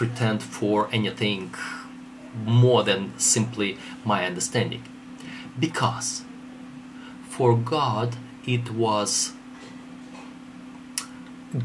pretend 0.01 0.41
for 0.41 0.89
anything 0.91 1.53
more 2.43 2.81
than 2.83 3.13
simply 3.19 3.77
my 4.03 4.25
understanding. 4.25 4.83
Because 5.59 6.23
for 7.29 7.55
God 7.55 8.15
it 8.47 8.71
was 8.71 9.33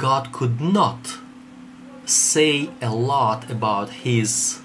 God 0.06 0.32
could 0.32 0.60
not 0.60 1.18
say 2.04 2.68
a 2.82 2.92
lot 2.94 3.50
about 3.50 3.88
his 4.06 4.60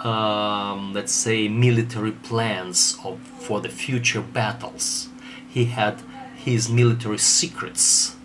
um, 0.00 0.94
let's 0.94 1.12
say 1.12 1.48
military 1.48 2.12
plans 2.12 2.96
of, 3.04 3.18
for 3.20 3.60
the 3.60 3.68
future 3.68 4.22
battles 4.22 5.08
he 5.46 5.66
had 5.66 5.96
his 6.36 6.70
military 6.70 7.18
secrets 7.18 8.16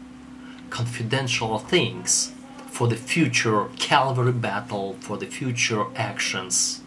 confidential 0.70 1.60
things 1.60 2.32
for 2.76 2.86
the 2.88 3.02
future 3.14 3.62
Calvary 3.78 4.36
battle 4.48 4.88
for 5.00 5.16
the 5.18 5.30
future 5.38 5.86
actions. 5.96 6.82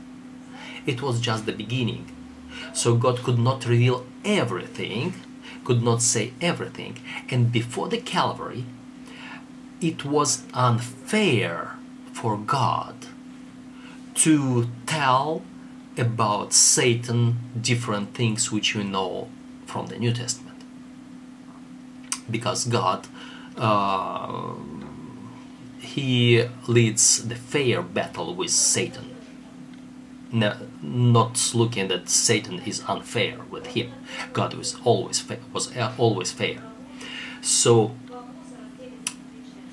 It 0.85 1.01
was 1.03 1.21
just 1.21 1.47
the 1.47 1.53
beginning. 1.53 2.05
So 2.73 2.97
God 2.97 3.17
could 3.25 3.39
not 3.39 3.67
reveal 3.67 4.05
everything 4.25 5.15
could 5.67 5.83
not 5.83 6.01
say 6.01 6.33
everything. 6.41 6.97
And 7.29 7.51
before 7.51 7.89
the 7.89 7.99
Calvary 7.99 8.65
it 9.81 10.05
was 10.05 10.31
unfair 10.55 11.77
for 12.13 12.39
God 12.39 12.95
to 14.15 14.69
tell 14.87 15.43
about 15.99 16.55
Satan 16.55 17.21
different 17.61 18.15
things 18.15 18.51
which 18.51 18.75
we 18.75 18.85
know 18.85 19.29
from 19.67 19.89
the 19.89 19.99
New 19.99 20.13
Testament. 20.13 20.61
Because 22.31 22.65
God, 22.65 23.07
uh, 23.57 24.55
He 25.97 26.45
leads 26.67 27.27
the 27.27 27.35
fair 27.35 27.81
battle 27.81 28.35
with 28.35 28.51
Satan. 28.51 29.17
No, 30.31 30.55
not 30.83 31.53
looking 31.55 31.89
that 31.89 32.11
Satan 32.11 32.59
is 32.67 32.83
unfair 32.87 33.39
with 33.49 33.69
him. 33.69 33.93
God 34.35 34.53
was 34.53 34.77
always 34.85 35.25
was 35.55 35.75
uh, 35.75 35.95
always 35.97 36.33
fair. 36.33 36.59
So 37.41 37.95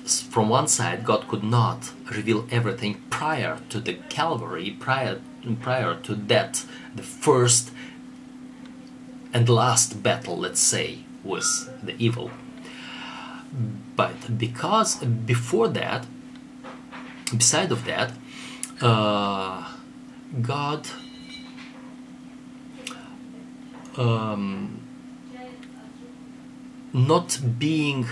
from 0.06 0.48
one 0.48 0.66
side, 0.66 1.04
God 1.04 1.28
could 1.28 1.44
not 1.44 1.92
reveal 2.10 2.46
everything 2.50 3.02
prior 3.10 3.58
to 3.68 3.78
the 3.78 3.98
Calvary, 4.08 4.74
prior 4.80 5.20
prior 5.60 5.94
to 6.04 6.14
that, 6.14 6.64
the 6.94 7.02
first 7.02 7.70
and 9.34 9.46
last 9.46 10.02
battle, 10.02 10.38
let's 10.38 10.60
say, 10.60 11.00
with 11.22 11.68
the 11.82 11.94
evil. 11.98 12.30
But 13.94 14.38
because 14.38 14.96
before 15.04 15.68
that, 15.68 16.06
beside 17.30 17.72
of 17.72 17.84
that, 17.84 18.12
uh, 18.80 19.72
God 20.40 20.88
um, 23.96 24.80
not 26.92 27.40
being 27.58 28.06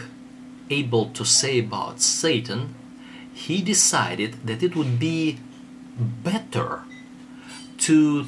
able 0.71 1.07
to 1.11 1.25
say 1.25 1.59
about 1.59 2.01
Satan, 2.01 2.75
he 3.35 3.63
decided 3.63 4.47
that 4.47 4.63
it 4.63 4.77
would 4.77 4.99
be 4.99 5.39
better 5.99 6.83
to 7.79 8.27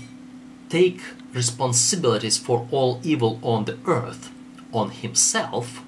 take 0.68 1.00
responsibilities 1.32 2.38
for 2.38 2.66
all 2.70 3.00
evil 3.02 3.38
on 3.42 3.64
the 3.64 3.78
earth 3.86 4.30
on 4.72 4.90
himself 4.90 5.82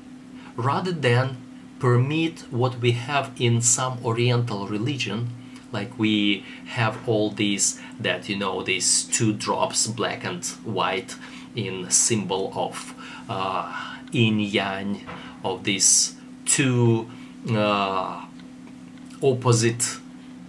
rather 0.57 0.93
than 0.93 1.37
permit 1.79 2.41
what 2.51 2.79
we 2.81 2.93
have 2.93 3.31
in 3.39 3.61
some 3.61 3.99
oriental 4.05 4.67
religion 4.67 5.29
like 5.73 5.99
we 5.99 6.45
have 6.67 6.97
all 7.09 7.31
these 7.31 7.81
that 8.01 8.29
you 8.29 8.37
know 8.37 8.63
these 8.63 9.05
two 9.05 9.33
drops 9.33 9.87
black 9.87 10.25
and 10.25 10.45
white 10.65 11.17
in 11.55 11.91
symbol 11.91 12.53
of 12.55 12.95
uh, 13.29 13.97
yin 14.13 14.39
yang 14.41 15.01
of 15.45 15.65
these 15.65 16.15
two 16.45 17.11
uh, 17.51 18.25
opposite 19.23 19.99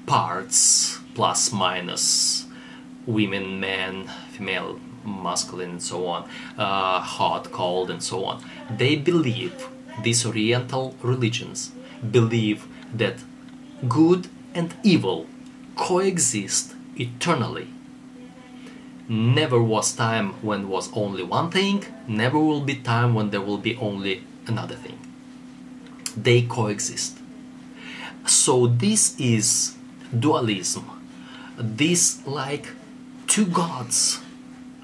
parts 0.06 1.00
plus 1.14 1.52
minus 1.52 2.46
women 3.06 3.60
men 3.60 4.08
female 4.32 4.80
masculine 5.06 5.72
and 5.72 5.82
so 5.82 6.06
on 6.08 6.24
uh, 6.58 7.00
hot 7.00 7.52
cold 7.52 7.90
and 7.90 8.04
so 8.04 8.26
on. 8.26 8.44
They 8.70 8.96
believe 8.96 9.68
these 10.04 10.26
oriental 10.26 10.96
religions 11.02 11.72
believe 12.12 12.68
that 12.94 13.18
good 13.88 14.28
and 14.54 14.74
evil 14.84 15.28
coexist 15.76 16.76
eternally 16.96 17.68
never 19.10 19.62
was 19.62 19.94
time 19.94 20.34
when 20.42 20.68
was 20.68 20.90
only 20.94 21.24
one 21.24 21.50
thing 21.50 21.86
never 22.08 22.40
will 22.40 22.62
be 22.62 22.76
time 22.76 23.14
when 23.14 23.30
there 23.30 23.42
will 23.42 23.58
be 23.58 23.76
only 23.78 24.24
another 24.48 24.76
thing 24.76 24.98
they 26.18 26.42
coexist. 26.42 27.20
So 28.26 28.68
this 28.68 29.18
is 29.20 29.76
dualism. 30.18 30.86
This 31.58 32.26
like 32.26 32.68
two 33.28 33.46
gods. 33.46 34.20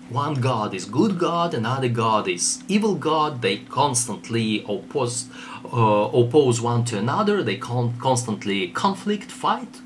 One 0.10 0.36
God 0.36 0.74
is 0.74 0.86
good 0.86 1.18
God, 1.18 1.54
another 1.54 1.88
God 1.88 2.28
is 2.28 2.64
evil 2.68 2.95
God. 2.95 3.41
They 3.41 3.58
constantly 3.58 4.64
oppose, 4.68 5.28
uh, 5.66 6.10
oppose 6.14 6.62
one 6.62 6.84
to 6.86 6.97
another. 6.99 7.41
They 7.41 7.58
con 7.58 7.97
constantly 7.99 8.68
conflict, 8.68 9.32
fight, 9.32 9.82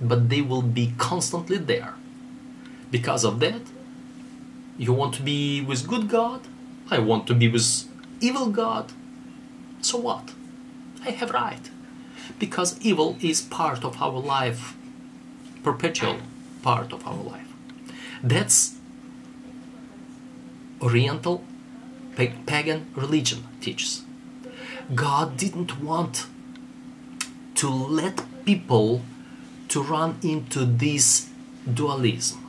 but 0.00 0.28
they 0.28 0.42
will 0.42 0.62
be 0.62 0.92
constantly 0.98 1.56
there. 1.56 1.94
Because 2.90 3.24
of 3.24 3.38
that, 3.40 3.62
you 4.76 4.92
want 4.92 5.14
to 5.14 5.22
be 5.22 5.60
with 5.60 5.86
good 5.86 6.08
God, 6.08 6.40
I 6.90 6.98
want 6.98 7.26
to 7.28 7.34
be 7.34 7.48
with 7.48 7.84
evil 8.20 8.46
God. 8.46 8.92
So 9.80 9.98
what? 9.98 10.32
I 11.04 11.10
have 11.10 11.30
right. 11.30 11.70
Because 12.38 12.78
evil 12.80 13.16
is 13.20 13.40
part 13.40 13.84
of 13.84 14.02
our 14.02 14.18
life, 14.18 14.76
perpetual 15.62 16.16
part 16.62 16.92
of 16.92 17.06
our 17.06 17.22
life. 17.22 17.46
That's 18.22 18.79
Oriental 20.82 21.44
pagan 22.46 22.86
religion 22.94 23.44
teaches. 23.60 24.02
God 24.94 25.36
didn't 25.36 25.80
want 25.80 26.26
to 27.56 27.68
let 27.68 28.22
people 28.44 29.02
to 29.68 29.82
run 29.82 30.18
into 30.22 30.64
this 30.64 31.28
dualism, 31.72 32.40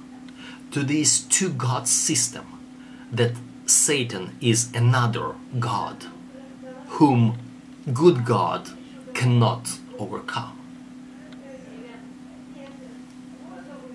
to 0.71 0.83
this 0.83 1.19
two 1.19 1.49
God 1.49 1.87
system, 1.87 2.45
that 3.11 3.33
Satan 3.65 4.37
is 4.41 4.69
another 4.73 5.35
God 5.59 6.05
whom 6.97 7.37
good 7.93 8.25
God 8.25 8.69
cannot 9.13 9.77
overcome. 9.99 10.57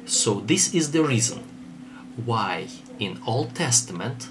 So 0.06 0.40
this 0.40 0.72
is 0.72 0.92
the 0.92 1.02
reason 1.02 1.42
why 2.24 2.68
in 2.98 3.20
Old 3.26 3.54
Testament 3.54 4.28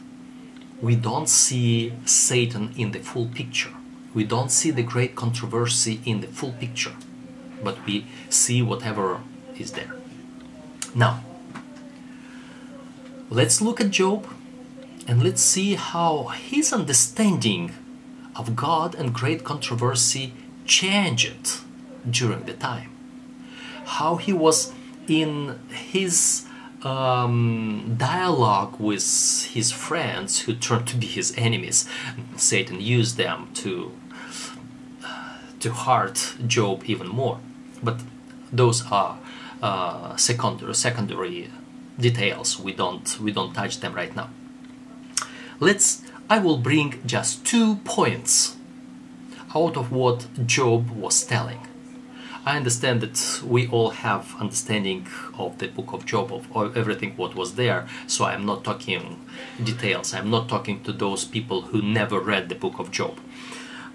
we 0.82 0.96
don't 0.96 1.30
see 1.30 1.94
Satan 2.06 2.74
in 2.78 2.92
the 2.92 3.00
full 3.00 3.28
picture. 3.28 3.72
We 4.14 4.24
don't 4.24 4.52
see 4.52 4.72
the 4.72 4.84
great 4.84 5.16
controversy 5.16 6.02
in 6.06 6.22
the 6.22 6.28
full 6.28 6.52
picture, 6.52 6.94
but 7.64 7.86
we 7.86 8.06
see 8.30 8.62
whatever 8.62 9.22
is 9.58 9.72
there. 9.72 9.94
Now, 10.94 11.24
let's 13.30 13.62
look 13.62 13.82
at 13.82 13.92
Job 13.92 14.28
and 15.08 15.24
let's 15.24 15.42
see 15.42 15.76
how 15.76 16.28
his 16.28 16.74
understanding 16.74 17.74
of 18.36 18.56
God 18.56 18.96
and 18.96 19.14
great 19.14 19.44
controversy 19.44 20.34
changed 20.66 21.60
during 22.10 22.44
the 22.44 22.54
time. 22.54 22.92
How 23.86 24.18
he 24.18 24.34
was 24.34 24.74
in 25.08 25.60
his 25.70 26.45
um, 26.86 27.96
dialogue 27.98 28.80
with 28.80 29.50
his 29.52 29.72
friends 29.72 30.42
who 30.42 30.54
turned 30.54 30.88
to 30.88 30.96
be 30.96 31.08
his 31.08 31.34
enemies. 31.36 31.90
Satan 32.38 32.80
used 32.80 33.18
them 33.18 33.50
to 33.56 33.92
to 35.60 35.72
hurt 35.72 36.36
Job 36.46 36.84
even 36.86 37.08
more. 37.08 37.40
But 37.82 38.02
those 38.52 38.86
are 38.92 39.18
uh, 39.62 40.16
secondary 40.16 40.76
secondary 40.76 41.50
details. 42.00 42.60
We 42.60 42.72
don't 42.74 43.20
we 43.20 43.32
don't 43.32 43.54
touch 43.54 43.80
them 43.80 43.94
right 43.94 44.16
now. 44.16 44.30
Let's 45.60 46.04
I 46.30 46.40
will 46.40 46.58
bring 46.58 47.02
just 47.06 47.46
two 47.46 47.78
points 47.78 48.56
out 49.56 49.78
of 49.78 49.92
what 49.92 50.28
Job 50.46 50.92
was 50.92 51.24
telling. 51.24 51.60
I 52.48 52.58
understand 52.58 53.02
that 53.02 53.42
we 53.44 53.68
all 53.70 53.90
have 53.90 54.36
understanding 54.40 55.08
of 55.40 55.58
the 55.58 55.68
book 55.68 55.94
of 55.94 56.06
Job, 56.06 56.32
of, 56.32 56.78
everything 56.78 57.14
what 57.18 57.36
was 57.36 57.56
there. 57.56 57.88
So 58.06 58.26
I'm 58.26 58.46
not 58.46 58.64
talking 58.64 59.26
details. 59.64 60.14
I'm 60.14 60.30
not 60.30 60.48
talking 60.48 60.84
to 60.84 60.92
those 60.92 61.26
people 61.26 61.62
who 61.64 61.82
never 61.82 62.20
read 62.20 62.50
the 62.50 62.56
book 62.56 62.78
of 62.78 62.92
Job. 62.92 63.20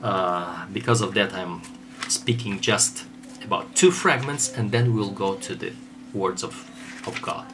Uh, 0.02 0.66
because 0.72 1.00
of 1.00 1.14
that, 1.14 1.32
I'm 1.32 1.62
speaking 2.08 2.58
just 2.60 3.04
about 3.44 3.76
two 3.76 3.92
fragments, 3.92 4.52
and 4.52 4.72
then 4.72 4.94
we'll 4.94 5.12
go 5.12 5.36
to 5.36 5.54
the 5.54 5.72
words 6.12 6.42
of, 6.42 6.68
of 7.06 7.22
God. 7.22 7.46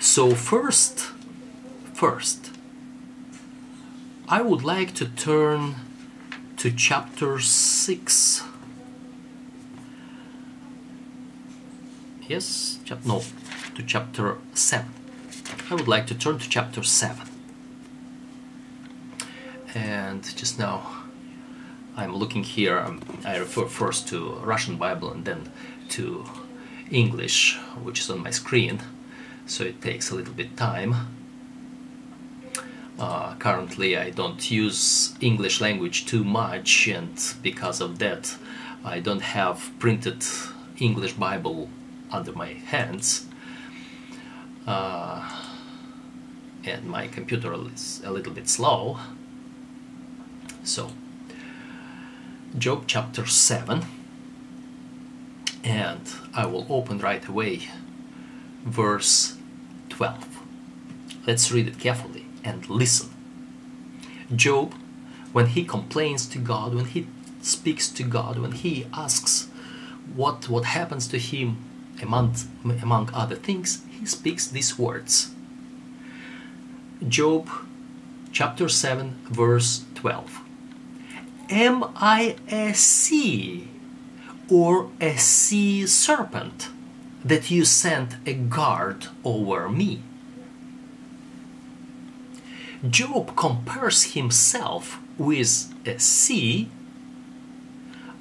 So 0.00 0.34
first, 0.34 1.10
first, 1.92 2.52
I 4.28 4.40
would 4.40 4.64
like 4.64 4.94
to 4.94 5.06
turn 5.06 5.74
to 6.56 6.70
chapter 6.70 7.38
six 7.38 8.42
yes 12.28 12.78
chap 12.84 13.06
no 13.06 13.22
to 13.74 13.82
chapter 13.82 14.36
7 14.52 14.86
I 15.70 15.74
would 15.74 15.88
like 15.88 16.06
to 16.08 16.14
turn 16.14 16.38
to 16.38 16.48
chapter 16.48 16.82
7 16.82 17.26
and 19.74 20.22
just 20.36 20.58
now 20.58 21.04
I'm 21.96 22.14
looking 22.14 22.42
here 22.42 22.78
um, 22.78 23.00
I 23.24 23.38
refer 23.38 23.64
first 23.64 24.08
to 24.08 24.34
Russian 24.44 24.76
Bible 24.76 25.10
and 25.10 25.24
then 25.24 25.50
to 25.90 26.26
English 26.90 27.56
which 27.82 28.00
is 28.00 28.10
on 28.10 28.22
my 28.22 28.30
screen 28.30 28.80
so 29.46 29.64
it 29.64 29.80
takes 29.80 30.10
a 30.10 30.14
little 30.14 30.34
bit 30.34 30.54
time. 30.58 30.94
Uh, 32.98 33.34
currently 33.36 33.96
I 33.96 34.10
don't 34.10 34.50
use 34.50 35.14
English 35.22 35.62
language 35.62 36.04
too 36.04 36.24
much 36.24 36.88
and 36.88 37.18
because 37.42 37.80
of 37.80 37.98
that 38.00 38.36
I 38.84 39.00
don't 39.00 39.22
have 39.22 39.70
printed 39.78 40.24
English 40.78 41.14
Bible 41.14 41.70
under 42.10 42.32
my 42.32 42.48
hands 42.48 43.26
uh, 44.66 45.26
and 46.64 46.84
my 46.84 47.08
computer 47.08 47.54
is 47.72 48.02
a 48.04 48.10
little 48.10 48.32
bit 48.32 48.48
slow. 48.48 48.98
So 50.62 50.90
Job 52.56 52.84
chapter 52.86 53.26
7 53.26 53.84
and 55.64 56.00
I 56.34 56.46
will 56.46 56.66
open 56.68 56.98
right 56.98 57.26
away 57.26 57.62
verse 58.64 59.36
12 59.88 60.38
let's 61.26 61.50
read 61.50 61.68
it 61.68 61.78
carefully 61.78 62.26
and 62.44 62.68
listen. 62.68 63.10
Job 64.34 64.74
when 65.32 65.46
he 65.46 65.64
complains 65.64 66.26
to 66.26 66.38
God 66.38 66.74
when 66.74 66.86
he 66.86 67.06
speaks 67.40 67.88
to 67.88 68.02
God 68.02 68.38
when 68.38 68.52
he 68.52 68.86
asks 68.92 69.48
what 70.14 70.48
what 70.48 70.64
happens 70.64 71.08
to 71.08 71.18
him 71.18 71.58
among, 72.02 72.34
among 72.82 73.10
other 73.12 73.36
things, 73.36 73.82
he 73.90 74.06
speaks 74.06 74.46
these 74.46 74.78
words. 74.78 75.30
Job 77.06 77.48
chapter 78.32 78.68
7, 78.68 79.18
verse 79.24 79.84
12. 79.94 80.40
Am 81.50 81.84
I 81.96 82.36
a 82.50 82.72
sea 82.74 83.68
or 84.50 84.90
a 85.00 85.16
sea 85.16 85.86
serpent 85.86 86.68
that 87.24 87.50
you 87.50 87.64
sent 87.64 88.16
a 88.26 88.34
guard 88.34 89.06
over 89.24 89.68
me? 89.68 90.02
Job 92.88 93.34
compares 93.34 94.14
himself 94.14 95.00
with 95.16 95.72
a 95.86 95.98
sea. 95.98 96.68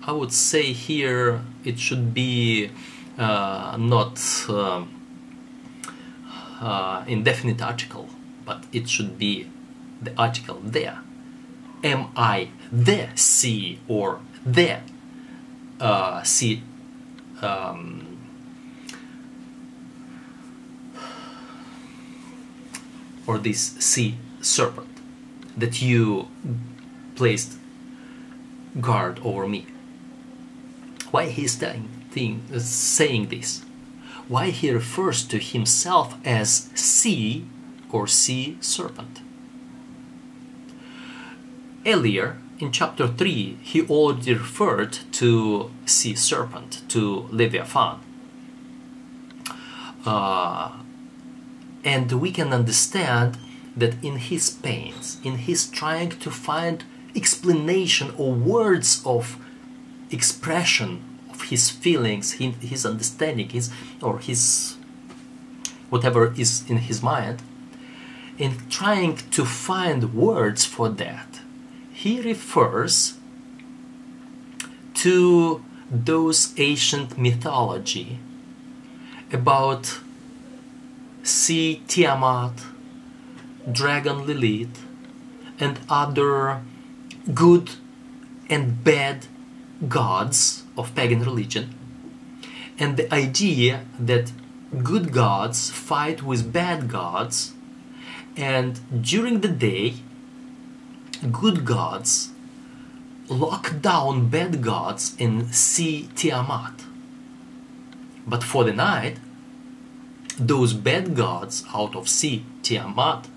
I 0.03 0.13
would 0.13 0.34
say 0.34 0.71
here 0.73 1.41
it 1.63 1.80
should 1.80 2.13
be 2.13 2.71
not 3.18 4.20
uh, 4.49 4.84
uh, 6.61 7.03
indefinite 7.07 7.61
article, 7.61 8.09
but 8.45 8.63
it 8.72 8.89
should 8.89 9.18
be 9.18 9.49
the 10.01 10.13
article 10.18 10.59
there. 10.63 10.99
Am 11.84 12.07
I 12.15 12.49
the 12.72 13.09
sea 13.15 13.80
or 13.88 14.20
the 14.45 14.80
uh, 15.80 16.24
sea 16.24 16.63
um, 17.41 18.18
or 23.28 23.38
this 23.38 23.59
sea 23.80 24.15
serpent 24.41 24.88
that 25.55 25.82
you 25.82 26.28
placed 27.15 27.57
guard 28.82 29.20
over 29.24 29.47
me? 29.47 29.68
Why 31.11 31.30
he's 31.30 31.55
dying? 31.55 31.97
Thing, 32.12 32.43
uh, 32.53 32.60
saying 32.60 33.28
this? 33.28 33.64
Why 34.28 34.49
he 34.49 34.72
refers 34.72 35.24
to 35.26 35.38
himself 35.38 36.16
as 36.26 36.70
sea 36.76 37.45
or 37.91 38.08
sea 38.08 38.58
serpent? 38.60 39.22
Earlier, 41.86 42.38
in 42.60 42.72
chapter 42.72 43.08
3, 43.08 43.58
he 43.62 43.84
already 43.84 44.34
referred 44.34 44.99
to 45.14 45.72
sea 45.86 46.16
serpent, 46.16 46.82
to 46.89 47.28
Leviathan. 47.32 47.99
Uh, 50.05 50.72
and 51.84 52.12
we 52.12 52.32
can 52.32 52.51
understand 52.51 53.38
that 53.76 54.03
in 54.03 54.18
his 54.18 54.49
pains, 54.49 55.20
in 55.24 55.36
his 55.38 55.68
trying 55.68 56.10
to 56.10 56.32
find 56.32 56.84
explanation 57.16 58.12
or 58.18 58.34
words 58.34 59.01
of 59.05 59.38
expression 60.12 61.03
his 61.43 61.69
feelings, 61.69 62.33
his 62.33 62.85
understanding, 62.85 63.49
his 63.49 63.71
or 64.01 64.19
his 64.19 64.77
whatever 65.89 66.33
is 66.38 66.69
in 66.69 66.77
his 66.77 67.01
mind, 67.01 67.41
in 68.38 68.53
trying 68.69 69.17
to 69.31 69.45
find 69.45 70.13
words 70.13 70.65
for 70.65 70.89
that, 70.89 71.39
he 71.91 72.21
refers 72.21 73.17
to 74.93 75.63
those 75.89 76.53
ancient 76.57 77.17
mythology 77.17 78.19
about 79.31 79.99
sea 81.23 81.81
Tiamat, 81.88 82.53
dragon 83.71 84.25
Lilith, 84.25 84.85
and 85.59 85.79
other 85.89 86.61
good 87.33 87.71
and 88.49 88.83
bad 88.83 89.25
gods 89.88 90.63
of 90.78 90.93
pagan 90.95 91.21
religion 91.21 91.73
and 92.80 92.97
the 92.97 93.11
idea 93.13 93.86
that 93.99 94.32
good 94.84 95.11
gods 95.11 95.69
fight 95.69 96.21
with 96.21 96.51
bad 96.53 96.88
gods 96.88 97.53
and 98.36 98.80
during 99.01 99.41
the 99.41 99.47
day 99.47 99.95
good 101.32 101.65
gods 101.65 102.30
lock 103.30 103.82
down 103.82 104.30
bad 104.30 104.61
gods 104.61 105.15
in 105.17 105.51
sea 105.51 106.07
Tiamat. 106.15 106.86
But 108.25 108.43
for 108.43 108.63
the 108.63 108.73
night 108.73 109.17
those 110.39 110.73
bad 110.73 111.15
gods 111.15 111.65
out 111.73 111.95
of 111.95 112.07
sea 112.07 112.45
Tiamat 112.61 113.28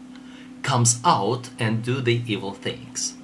comes 0.62 1.00
out 1.04 1.50
and 1.58 1.82
do 1.82 2.00
the 2.00 2.22
evil 2.26 2.52
things 2.52 3.14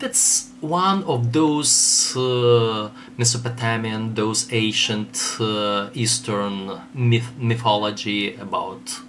that's 0.00 0.50
one 0.60 1.04
of 1.04 1.32
those 1.32 2.16
uh, 2.16 2.90
Mesopotamian, 3.16 4.14
those 4.14 4.52
ancient 4.52 5.36
uh, 5.38 5.90
Eastern 5.94 6.80
myth 6.94 7.30
mythology 7.38 8.34
about 8.34 9.00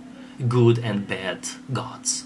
good 0.47 0.77
and 0.79 1.07
bad 1.07 1.39
gods. 1.71 2.25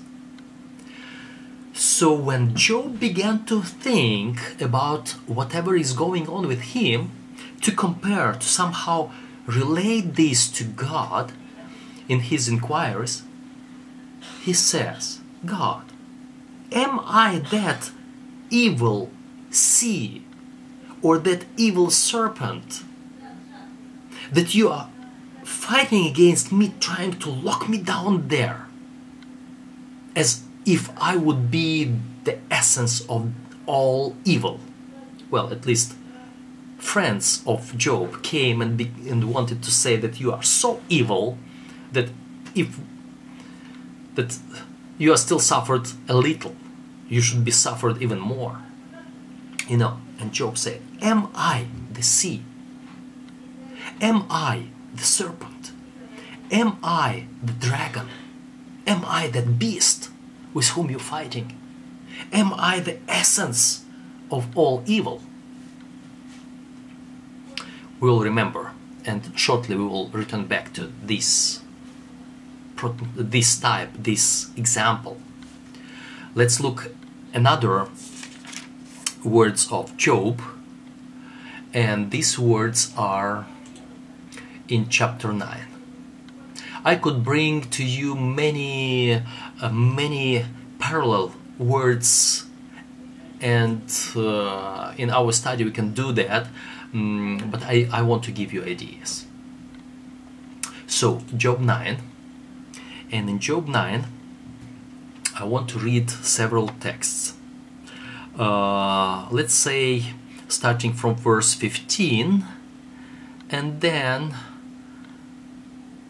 So 1.74 2.14
when 2.14 2.56
Job 2.56 3.00
began 3.00 3.46
to 3.46 3.62
think 3.62 4.62
about 4.62 5.10
whatever 5.28 5.76
is 5.76 5.94
going 5.94 6.28
on 6.28 6.48
with 6.48 6.62
him, 6.76 7.12
to 7.62 7.72
compare, 7.72 8.34
to 8.34 8.48
somehow 8.48 9.12
relate 9.46 10.16
this 10.16 10.50
to 10.58 10.64
God 10.64 11.34
in 12.08 12.20
his 12.22 12.48
inquiries, 12.48 13.24
he 14.42 14.54
says, 14.54 15.20
God, 15.46 15.84
am 16.72 17.00
I 17.04 17.40
that 17.52 17.92
evil 18.50 19.10
sea 19.50 20.24
or 21.02 21.18
that 21.20 21.46
evil 21.58 21.90
serpent 21.90 22.84
that 24.32 24.56
you 24.56 24.70
are 24.70 24.90
fighting 25.44 26.08
against 26.08 26.52
me 26.52 26.74
trying 26.80 27.14
to 27.14 27.30
lock 27.30 27.70
me 27.70 27.78
down 27.78 28.28
there 28.28 28.68
as 30.16 30.44
if 30.66 30.90
I 30.98 31.16
would 31.16 31.52
be 31.52 31.96
the 32.24 32.40
essence 32.50 33.02
of 33.08 33.32
all 33.66 34.16
evil. 34.26 34.60
Well 35.30 35.52
at 35.52 35.66
least 35.66 35.96
friends 36.78 37.44
of 37.46 37.78
Job 37.78 38.24
came 38.24 38.62
and, 38.62 38.78
be, 38.78 38.92
and 39.10 39.34
wanted 39.34 39.64
to 39.64 39.72
say 39.72 39.96
that 39.98 40.20
you 40.20 40.32
are 40.32 40.44
so 40.44 40.82
evil 40.90 41.38
that 41.92 42.10
if 42.54 42.80
that 44.16 44.38
you 44.98 45.12
are 45.12 45.18
still 45.18 45.40
suffered 45.40 45.88
a 46.08 46.14
little 46.14 46.56
you 47.08 47.22
should 47.22 47.46
be 47.46 47.52
suffered 47.52 48.02
even 48.02 48.20
more. 48.20 48.62
You 49.68 49.78
know, 49.78 50.00
and 50.20 50.32
Job 50.32 50.58
said, 50.58 50.82
Am 51.02 51.30
I 51.34 51.68
the 51.92 52.04
sea? 52.04 52.44
Am 54.02 54.26
I 54.30 54.68
the 54.94 55.04
serpent? 55.04 55.72
Am 56.52 56.78
I 56.84 57.26
the 57.44 57.54
dragon? 57.54 58.08
Am 58.86 59.04
I 59.06 59.28
that 59.28 59.58
beast 59.58 60.10
with 60.54 60.70
whom 60.70 60.90
you're 60.90 61.00
fighting? 61.00 61.58
Am 62.32 62.54
I 62.54 62.80
the 62.80 62.98
essence 63.08 63.84
of 64.32 64.56
all 64.58 64.84
evil? 64.86 65.22
We 68.00 68.10
will 68.10 68.22
remember, 68.22 68.72
and 69.06 69.32
shortly 69.36 69.76
we 69.76 69.86
will 69.86 70.10
return 70.10 70.46
back 70.46 70.74
to 70.74 70.92
this, 71.04 71.62
this 73.16 73.60
type, 73.60 73.90
this 73.98 74.50
example. 74.56 75.18
Let's 76.36 76.60
look 76.60 76.92
another 77.36 77.88
words 79.24 79.68
of 79.72 79.96
Job, 79.98 80.42
and 81.74 82.10
these 82.10 82.40
words 82.40 82.94
are 82.98 83.46
in 84.70 84.88
chapter 84.90 85.34
9. 85.34 85.68
I 86.86 86.96
could 86.96 87.24
bring 87.24 87.70
to 87.72 87.84
you 87.84 88.16
many, 88.16 89.22
uh, 89.62 89.70
many 89.70 90.46
parallel 90.80 91.34
words, 91.60 92.46
and 93.42 93.84
uh, 94.16 94.94
in 94.98 95.10
our 95.10 95.32
study 95.34 95.66
we 95.66 95.72
can 95.72 95.94
do 95.94 96.14
that, 96.14 96.48
um, 96.94 97.50
but 97.52 97.64
I, 97.64 97.90
I 97.92 98.02
want 98.02 98.24
to 98.24 98.32
give 98.32 98.54
you 98.54 98.64
ideas. 98.64 99.26
So, 100.88 101.22
Job 101.36 101.60
9, 101.60 101.98
and 103.12 103.30
in 103.30 103.40
Job 103.40 103.68
9, 103.68 104.06
I 105.38 105.44
want 105.44 105.70
to 105.70 105.80
read 105.80 106.10
several 106.10 106.70
texts. 106.80 107.34
Uh, 108.40 109.28
let's 109.32 109.54
say 109.54 110.14
starting 110.48 110.94
from 110.94 111.16
verse 111.16 111.54
15 111.54 112.46
and 113.50 113.82
then 113.82 114.36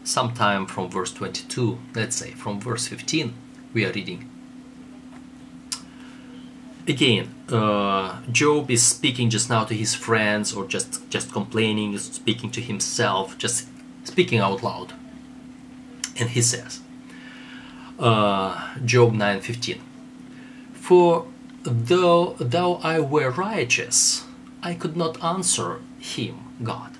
sometime 0.04 0.66
from 0.66 0.88
verse 0.88 1.12
22 1.12 1.78
let's 1.94 2.16
say 2.16 2.30
from 2.32 2.60
verse 2.60 2.86
15 2.86 3.34
we 3.72 3.84
are 3.84 3.92
reading 3.92 4.28
again 6.86 7.34
uh, 7.48 8.20
job 8.30 8.70
is 8.70 8.86
speaking 8.86 9.30
just 9.30 9.48
now 9.48 9.64
to 9.64 9.74
his 9.74 9.94
friends 9.94 10.52
or 10.52 10.64
just 10.66 11.08
just 11.10 11.32
complaining 11.32 11.96
speaking 11.98 12.50
to 12.50 12.60
himself 12.60 13.36
just 13.38 13.68
speaking 14.04 14.38
out 14.38 14.62
loud 14.62 14.92
and 16.18 16.30
he 16.30 16.42
says 16.42 16.80
uh, 17.98 18.76
job 18.84 19.12
9:15 19.12 19.80
for 20.72 21.26
though 21.62 22.36
though 22.38 22.76
i 22.82 23.00
were 23.00 23.30
righteous 23.30 24.24
i 24.62 24.74
could 24.74 24.96
not 24.96 25.22
answer 25.22 25.80
him 25.98 26.36
god 26.62 26.96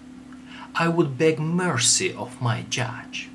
I 0.79 0.89
would 0.89 1.17
beg 1.17 1.39
mercy 1.39 2.13
of 2.13 2.41
my 2.43 2.67
judge. 2.69 3.31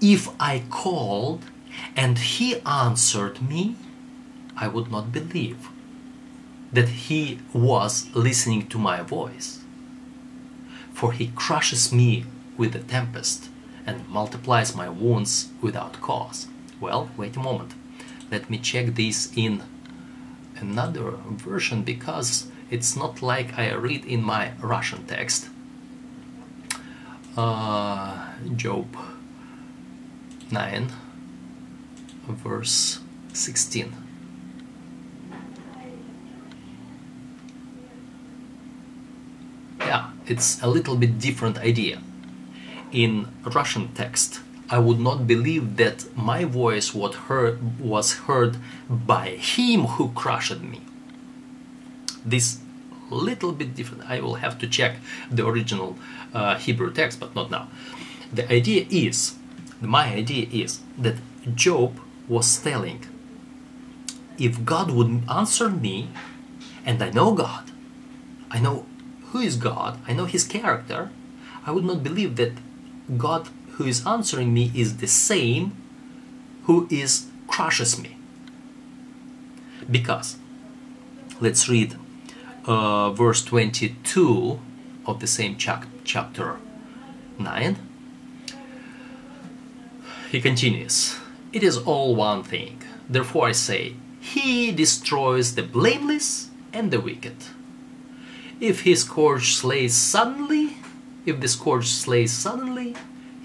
If 0.00 0.28
I 0.40 0.62
called 0.70 1.44
and 1.94 2.18
he 2.18 2.60
answered 2.60 3.42
me, 3.42 3.76
I 4.56 4.68
would 4.68 4.90
not 4.90 5.12
believe 5.12 5.68
that 6.72 6.88
he 6.88 7.40
was 7.52 8.08
listening 8.14 8.68
to 8.68 8.78
my 8.78 9.02
voice. 9.02 9.60
For 10.94 11.12
he 11.12 11.30
crushes 11.34 11.92
me 11.92 12.24
with 12.56 12.72
the 12.72 12.78
tempest 12.78 13.50
and 13.86 14.08
multiplies 14.08 14.74
my 14.74 14.88
wounds 14.88 15.48
without 15.60 16.00
cause. 16.00 16.46
Well, 16.80 17.10
wait 17.16 17.36
a 17.36 17.40
moment. 17.40 17.74
Let 18.30 18.48
me 18.50 18.58
check 18.58 18.94
this 18.94 19.32
in 19.36 19.62
another 20.56 21.12
version 21.28 21.82
because 21.82 22.48
it's 22.70 22.96
not 22.96 23.22
like 23.22 23.58
I 23.58 23.72
read 23.74 24.04
in 24.04 24.22
my 24.22 24.52
Russian 24.60 25.04
text. 25.06 25.48
Uh, 27.36 28.28
Job 28.56 28.96
9, 30.50 30.92
verse 32.28 33.00
16. 33.32 33.92
Yeah, 39.80 40.10
it's 40.26 40.62
a 40.62 40.68
little 40.68 40.96
bit 40.96 41.18
different 41.18 41.58
idea. 41.58 42.00
In 42.94 43.26
Russian 43.42 43.88
text, 43.88 44.38
I 44.70 44.78
would 44.78 45.00
not 45.00 45.26
believe 45.26 45.78
that 45.78 46.16
my 46.16 46.44
voice 46.44 46.94
was 46.94 47.16
heard, 47.26 48.56
by 48.88 49.30
him 49.30 49.80
who 49.98 50.12
crushed 50.12 50.60
me. 50.60 50.80
This 52.24 52.60
little 53.10 53.50
bit 53.50 53.74
different. 53.74 54.08
I 54.08 54.20
will 54.20 54.36
have 54.36 54.60
to 54.60 54.68
check 54.68 54.98
the 55.28 55.44
original 55.44 55.98
uh, 56.32 56.56
Hebrew 56.56 56.92
text, 56.92 57.18
but 57.18 57.34
not 57.34 57.50
now. 57.50 57.68
The 58.32 58.50
idea 58.50 58.86
is, 58.88 59.34
my 59.80 60.14
idea 60.14 60.46
is 60.52 60.80
that 60.96 61.16
Job 61.54 61.98
was 62.28 62.58
telling, 62.58 63.04
if 64.38 64.64
God 64.64 64.92
would 64.92 65.24
answer 65.28 65.68
me, 65.68 66.10
and 66.86 67.02
I 67.02 67.10
know 67.10 67.34
God, 67.34 67.72
I 68.52 68.60
know 68.60 68.86
who 69.26 69.40
is 69.40 69.56
God, 69.56 69.98
I 70.06 70.12
know 70.12 70.26
His 70.26 70.44
character, 70.44 71.10
I 71.66 71.72
would 71.72 71.84
not 71.84 72.02
believe 72.04 72.36
that 72.36 72.52
God 73.16 73.48
who 73.72 73.84
is 73.84 74.06
answering 74.06 74.54
me 74.54 74.70
is 74.74 74.98
the 74.98 75.06
same 75.06 75.76
who 76.64 76.86
is 76.90 77.26
crushes 77.46 78.00
me. 78.00 78.16
Because, 79.90 80.36
let's 81.40 81.68
read 81.68 81.96
uh, 82.66 83.10
verse 83.10 83.44
22 83.44 84.60
of 85.06 85.20
the 85.20 85.26
same 85.26 85.56
chap- 85.56 85.86
chapter 86.04 86.56
9. 87.38 87.76
He 90.30 90.40
continues, 90.40 91.16
It 91.52 91.62
is 91.62 91.76
all 91.78 92.14
one 92.14 92.42
thing. 92.42 92.82
Therefore 93.08 93.48
I 93.48 93.52
say, 93.52 93.94
He 94.20 94.72
destroys 94.72 95.54
the 95.54 95.62
blameless 95.62 96.50
and 96.72 96.90
the 96.90 97.00
wicked. 97.00 97.36
If 98.60 98.80
his 98.80 99.02
scourge 99.02 99.54
slays 99.54 99.94
suddenly, 99.94 100.73
if 101.26 101.40
the 101.40 101.48
scourge 101.48 101.88
slays 101.88 102.32
suddenly, 102.32 102.94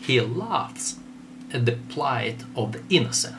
he 0.01 0.19
laughs 0.21 0.97
at 1.53 1.65
the 1.65 1.77
plight 1.89 2.43
of 2.55 2.73
the 2.73 2.81
innocent. 2.89 3.35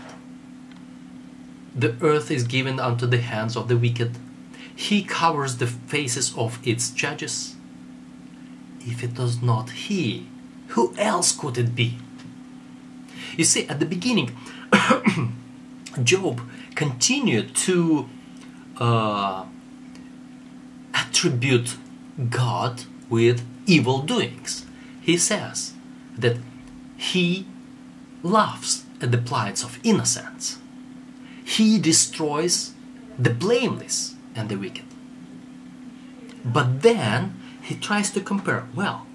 The 1.74 1.96
earth 2.00 2.30
is 2.30 2.44
given 2.44 2.80
unto 2.80 3.06
the 3.06 3.18
hands 3.18 3.56
of 3.56 3.68
the 3.68 3.76
wicked, 3.76 4.16
he 4.74 5.02
covers 5.02 5.58
the 5.58 5.66
faces 5.66 6.34
of 6.36 6.58
its 6.66 6.90
judges. 6.90 7.54
If 8.80 9.04
it 9.04 9.18
was 9.18 9.42
not 9.42 9.70
he, 9.70 10.26
who 10.68 10.94
else 10.96 11.32
could 11.32 11.58
it 11.58 11.74
be? 11.74 11.98
You 13.36 13.44
see, 13.44 13.68
at 13.68 13.78
the 13.78 13.86
beginning, 13.86 14.36
Job 16.02 16.40
continued 16.74 17.54
to 17.56 18.08
uh, 18.78 19.44
attribute 20.94 21.76
God 22.30 22.84
with 23.08 23.44
evil 23.70 24.02
doings. 24.02 24.66
He 25.00 25.16
says 25.16 25.72
that 26.18 26.36
he 26.96 27.46
laughs 28.22 28.84
at 29.00 29.12
the 29.12 29.18
plights 29.18 29.62
of 29.64 29.78
innocents. 29.82 30.58
He 31.44 31.78
destroys 31.78 32.72
the 33.18 33.30
blameless 33.30 34.14
and 34.34 34.48
the 34.48 34.56
wicked. 34.56 34.84
But 36.44 36.82
then 36.82 37.40
he 37.62 37.74
tries 37.76 38.10
to 38.12 38.20
compare, 38.20 38.66
well, 38.74 39.06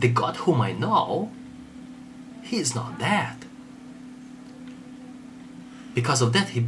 the 0.00 0.08
God 0.08 0.36
whom 0.36 0.60
I 0.60 0.72
know, 0.72 1.30
he 2.42 2.58
is 2.58 2.74
not 2.74 2.98
that. 2.98 3.44
Because 5.94 6.20
of 6.20 6.32
that, 6.32 6.50
he, 6.50 6.66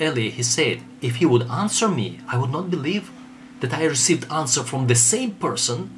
earlier 0.00 0.30
he 0.30 0.42
said, 0.42 0.82
if 1.00 1.16
he 1.16 1.26
would 1.26 1.48
answer 1.48 1.88
me, 1.88 2.20
I 2.28 2.36
would 2.38 2.50
not 2.50 2.70
believe 2.70 3.10
that 3.60 3.72
I 3.72 3.84
received 3.84 4.30
answer 4.30 4.62
from 4.62 4.86
the 4.86 4.94
same 4.94 5.32
person 5.32 5.90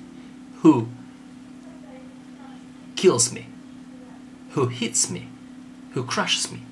who 0.62 0.88
kills 2.96 3.32
me, 3.32 3.46
who 4.50 4.66
hits 4.66 5.10
me, 5.10 5.28
who 5.92 6.02
crushes 6.02 6.50
me. 6.50 6.62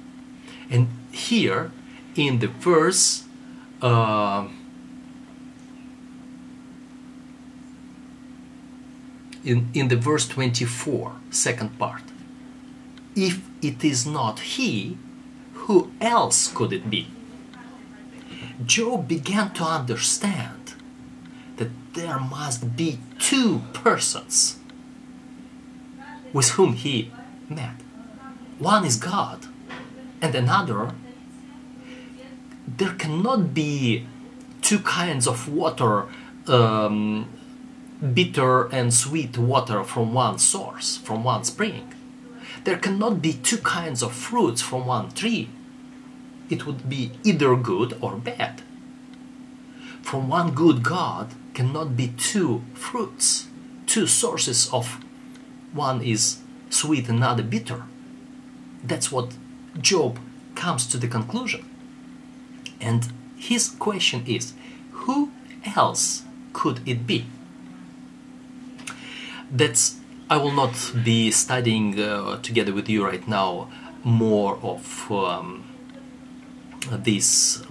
And 0.69 0.89
here 1.13 1.71
in 2.17 2.41
the 2.41 2.49
verse, 2.49 3.25
uh, 3.81 4.49
in, 9.45 9.69
in 9.73 9.89
the 9.89 9.97
verse 9.97 10.27
24, 10.27 11.13
second 11.31 11.79
part. 11.79 12.03
If 13.15 13.41
it 13.63 13.85
is 13.85 14.05
not 14.05 14.41
he, 14.41 14.99
who 15.55 15.93
else 16.01 16.49
could 16.49 16.73
it 16.73 16.91
be? 16.91 17.09
Job 18.65 19.07
began 19.07 19.53
to 19.55 19.65
understand 19.65 20.66
there 21.97 22.19
must 22.21 22.77
be 22.77 22.99
two 23.19 23.63
persons 23.73 24.59
with 26.33 26.51
whom 26.51 26.75
he 26.75 27.11
met. 27.49 27.77
One 28.59 28.85
is 28.85 28.97
God, 28.97 29.47
and 30.21 30.35
another, 30.35 30.93
there 32.69 32.93
cannot 32.93 33.55
be 33.55 34.07
two 34.61 34.81
kinds 34.81 35.27
of 35.27 35.49
water, 35.49 36.05
um, 36.47 37.29
bitter 38.13 38.67
and 38.67 38.93
sweet 38.93 39.39
water 39.39 39.83
from 39.83 40.13
one 40.13 40.39
source, 40.39 40.99
from 40.99 41.25
one 41.25 41.45
spring. 41.45 41.95
There 42.65 42.77
cannot 42.77 43.23
be 43.23 43.33
two 43.33 43.59
kinds 43.59 44.03
of 44.03 44.13
fruits 44.13 44.61
from 44.61 44.85
one 44.87 45.13
tree. 45.13 45.49
It 46.51 46.67
would 46.67 46.91
be 46.91 47.13
either 47.25 47.57
good 47.57 47.97
or 48.03 48.17
bad. 48.17 48.63
From 50.03 50.29
one 50.29 50.53
good 50.53 50.83
God 50.83 51.33
cannot 51.57 51.97
be 51.97 52.09
two 52.19 52.63
fruits, 52.75 53.47
two 53.87 54.07
sources 54.07 54.69
of 54.75 55.01
one 55.73 56.03
is 56.03 56.39
sweet, 56.69 57.09
another 57.09 57.43
bitter. 57.43 57.85
That's 58.85 59.11
what 59.11 59.37
Job 59.81 60.19
comes 60.55 60.87
to 60.89 60.99
the 60.99 61.09
conclusion. 61.09 61.65
And 62.79 63.11
his 63.39 63.71
question 63.71 64.23
is 64.27 64.53
who 64.91 65.31
else 65.75 66.25
could 66.53 66.87
it 66.87 67.07
be? 67.07 67.25
That's 69.51 69.97
I 70.29 70.37
will 70.37 70.53
not 70.53 70.75
be 71.05 71.31
studying 71.31 71.99
uh, 71.99 72.43
together 72.43 72.75
with 72.75 72.89
you 72.89 73.07
right 73.07 73.27
now 73.27 73.69
more 74.05 74.59
of 74.63 75.11
um, 75.11 75.65
this, 76.91 77.63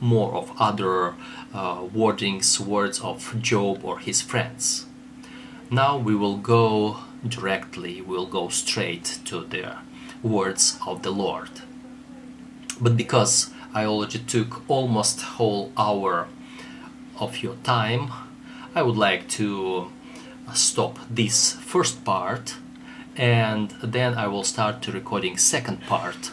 more 0.00 0.34
of 0.34 0.50
other 0.58 1.14
uh, 1.52 1.82
wordings, 1.82 2.60
words 2.60 3.00
of 3.00 3.40
Job 3.40 3.84
or 3.84 3.98
his 3.98 4.20
friends. 4.22 4.86
Now 5.70 5.96
we 5.96 6.14
will 6.14 6.36
go 6.36 6.98
directly, 7.26 8.00
we'll 8.00 8.26
go 8.26 8.48
straight 8.48 9.18
to 9.26 9.44
the 9.44 9.76
words 10.22 10.78
of 10.86 11.02
the 11.02 11.10
Lord. 11.10 11.50
But 12.80 12.96
because 12.96 13.50
I 13.74 13.84
already 13.84 14.18
took 14.18 14.68
almost 14.68 15.20
whole 15.20 15.72
hour 15.76 16.28
of 17.18 17.42
your 17.42 17.56
time, 17.64 18.12
I 18.74 18.82
would 18.82 18.96
like 18.96 19.28
to 19.30 19.90
stop 20.54 20.98
this 21.10 21.52
first 21.52 22.04
part 22.04 22.54
and 23.16 23.70
then 23.82 24.14
I 24.14 24.28
will 24.28 24.44
start 24.44 24.80
to 24.82 24.92
recording 24.92 25.36
second 25.36 25.82
part 25.82 26.30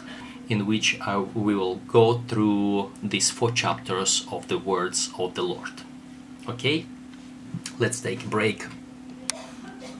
in 0.48 0.66
which 0.66 0.98
I, 1.00 1.18
we 1.18 1.54
will 1.54 1.76
go 1.76 2.18
through 2.28 2.92
these 3.02 3.30
four 3.30 3.50
chapters 3.50 4.26
of 4.30 4.48
the 4.48 4.58
words 4.58 5.10
of 5.18 5.34
the 5.34 5.42
Lord. 5.42 5.82
Okay, 6.48 6.86
let's 7.78 8.00
take 8.00 8.24
a 8.24 8.28
break. 8.28 8.66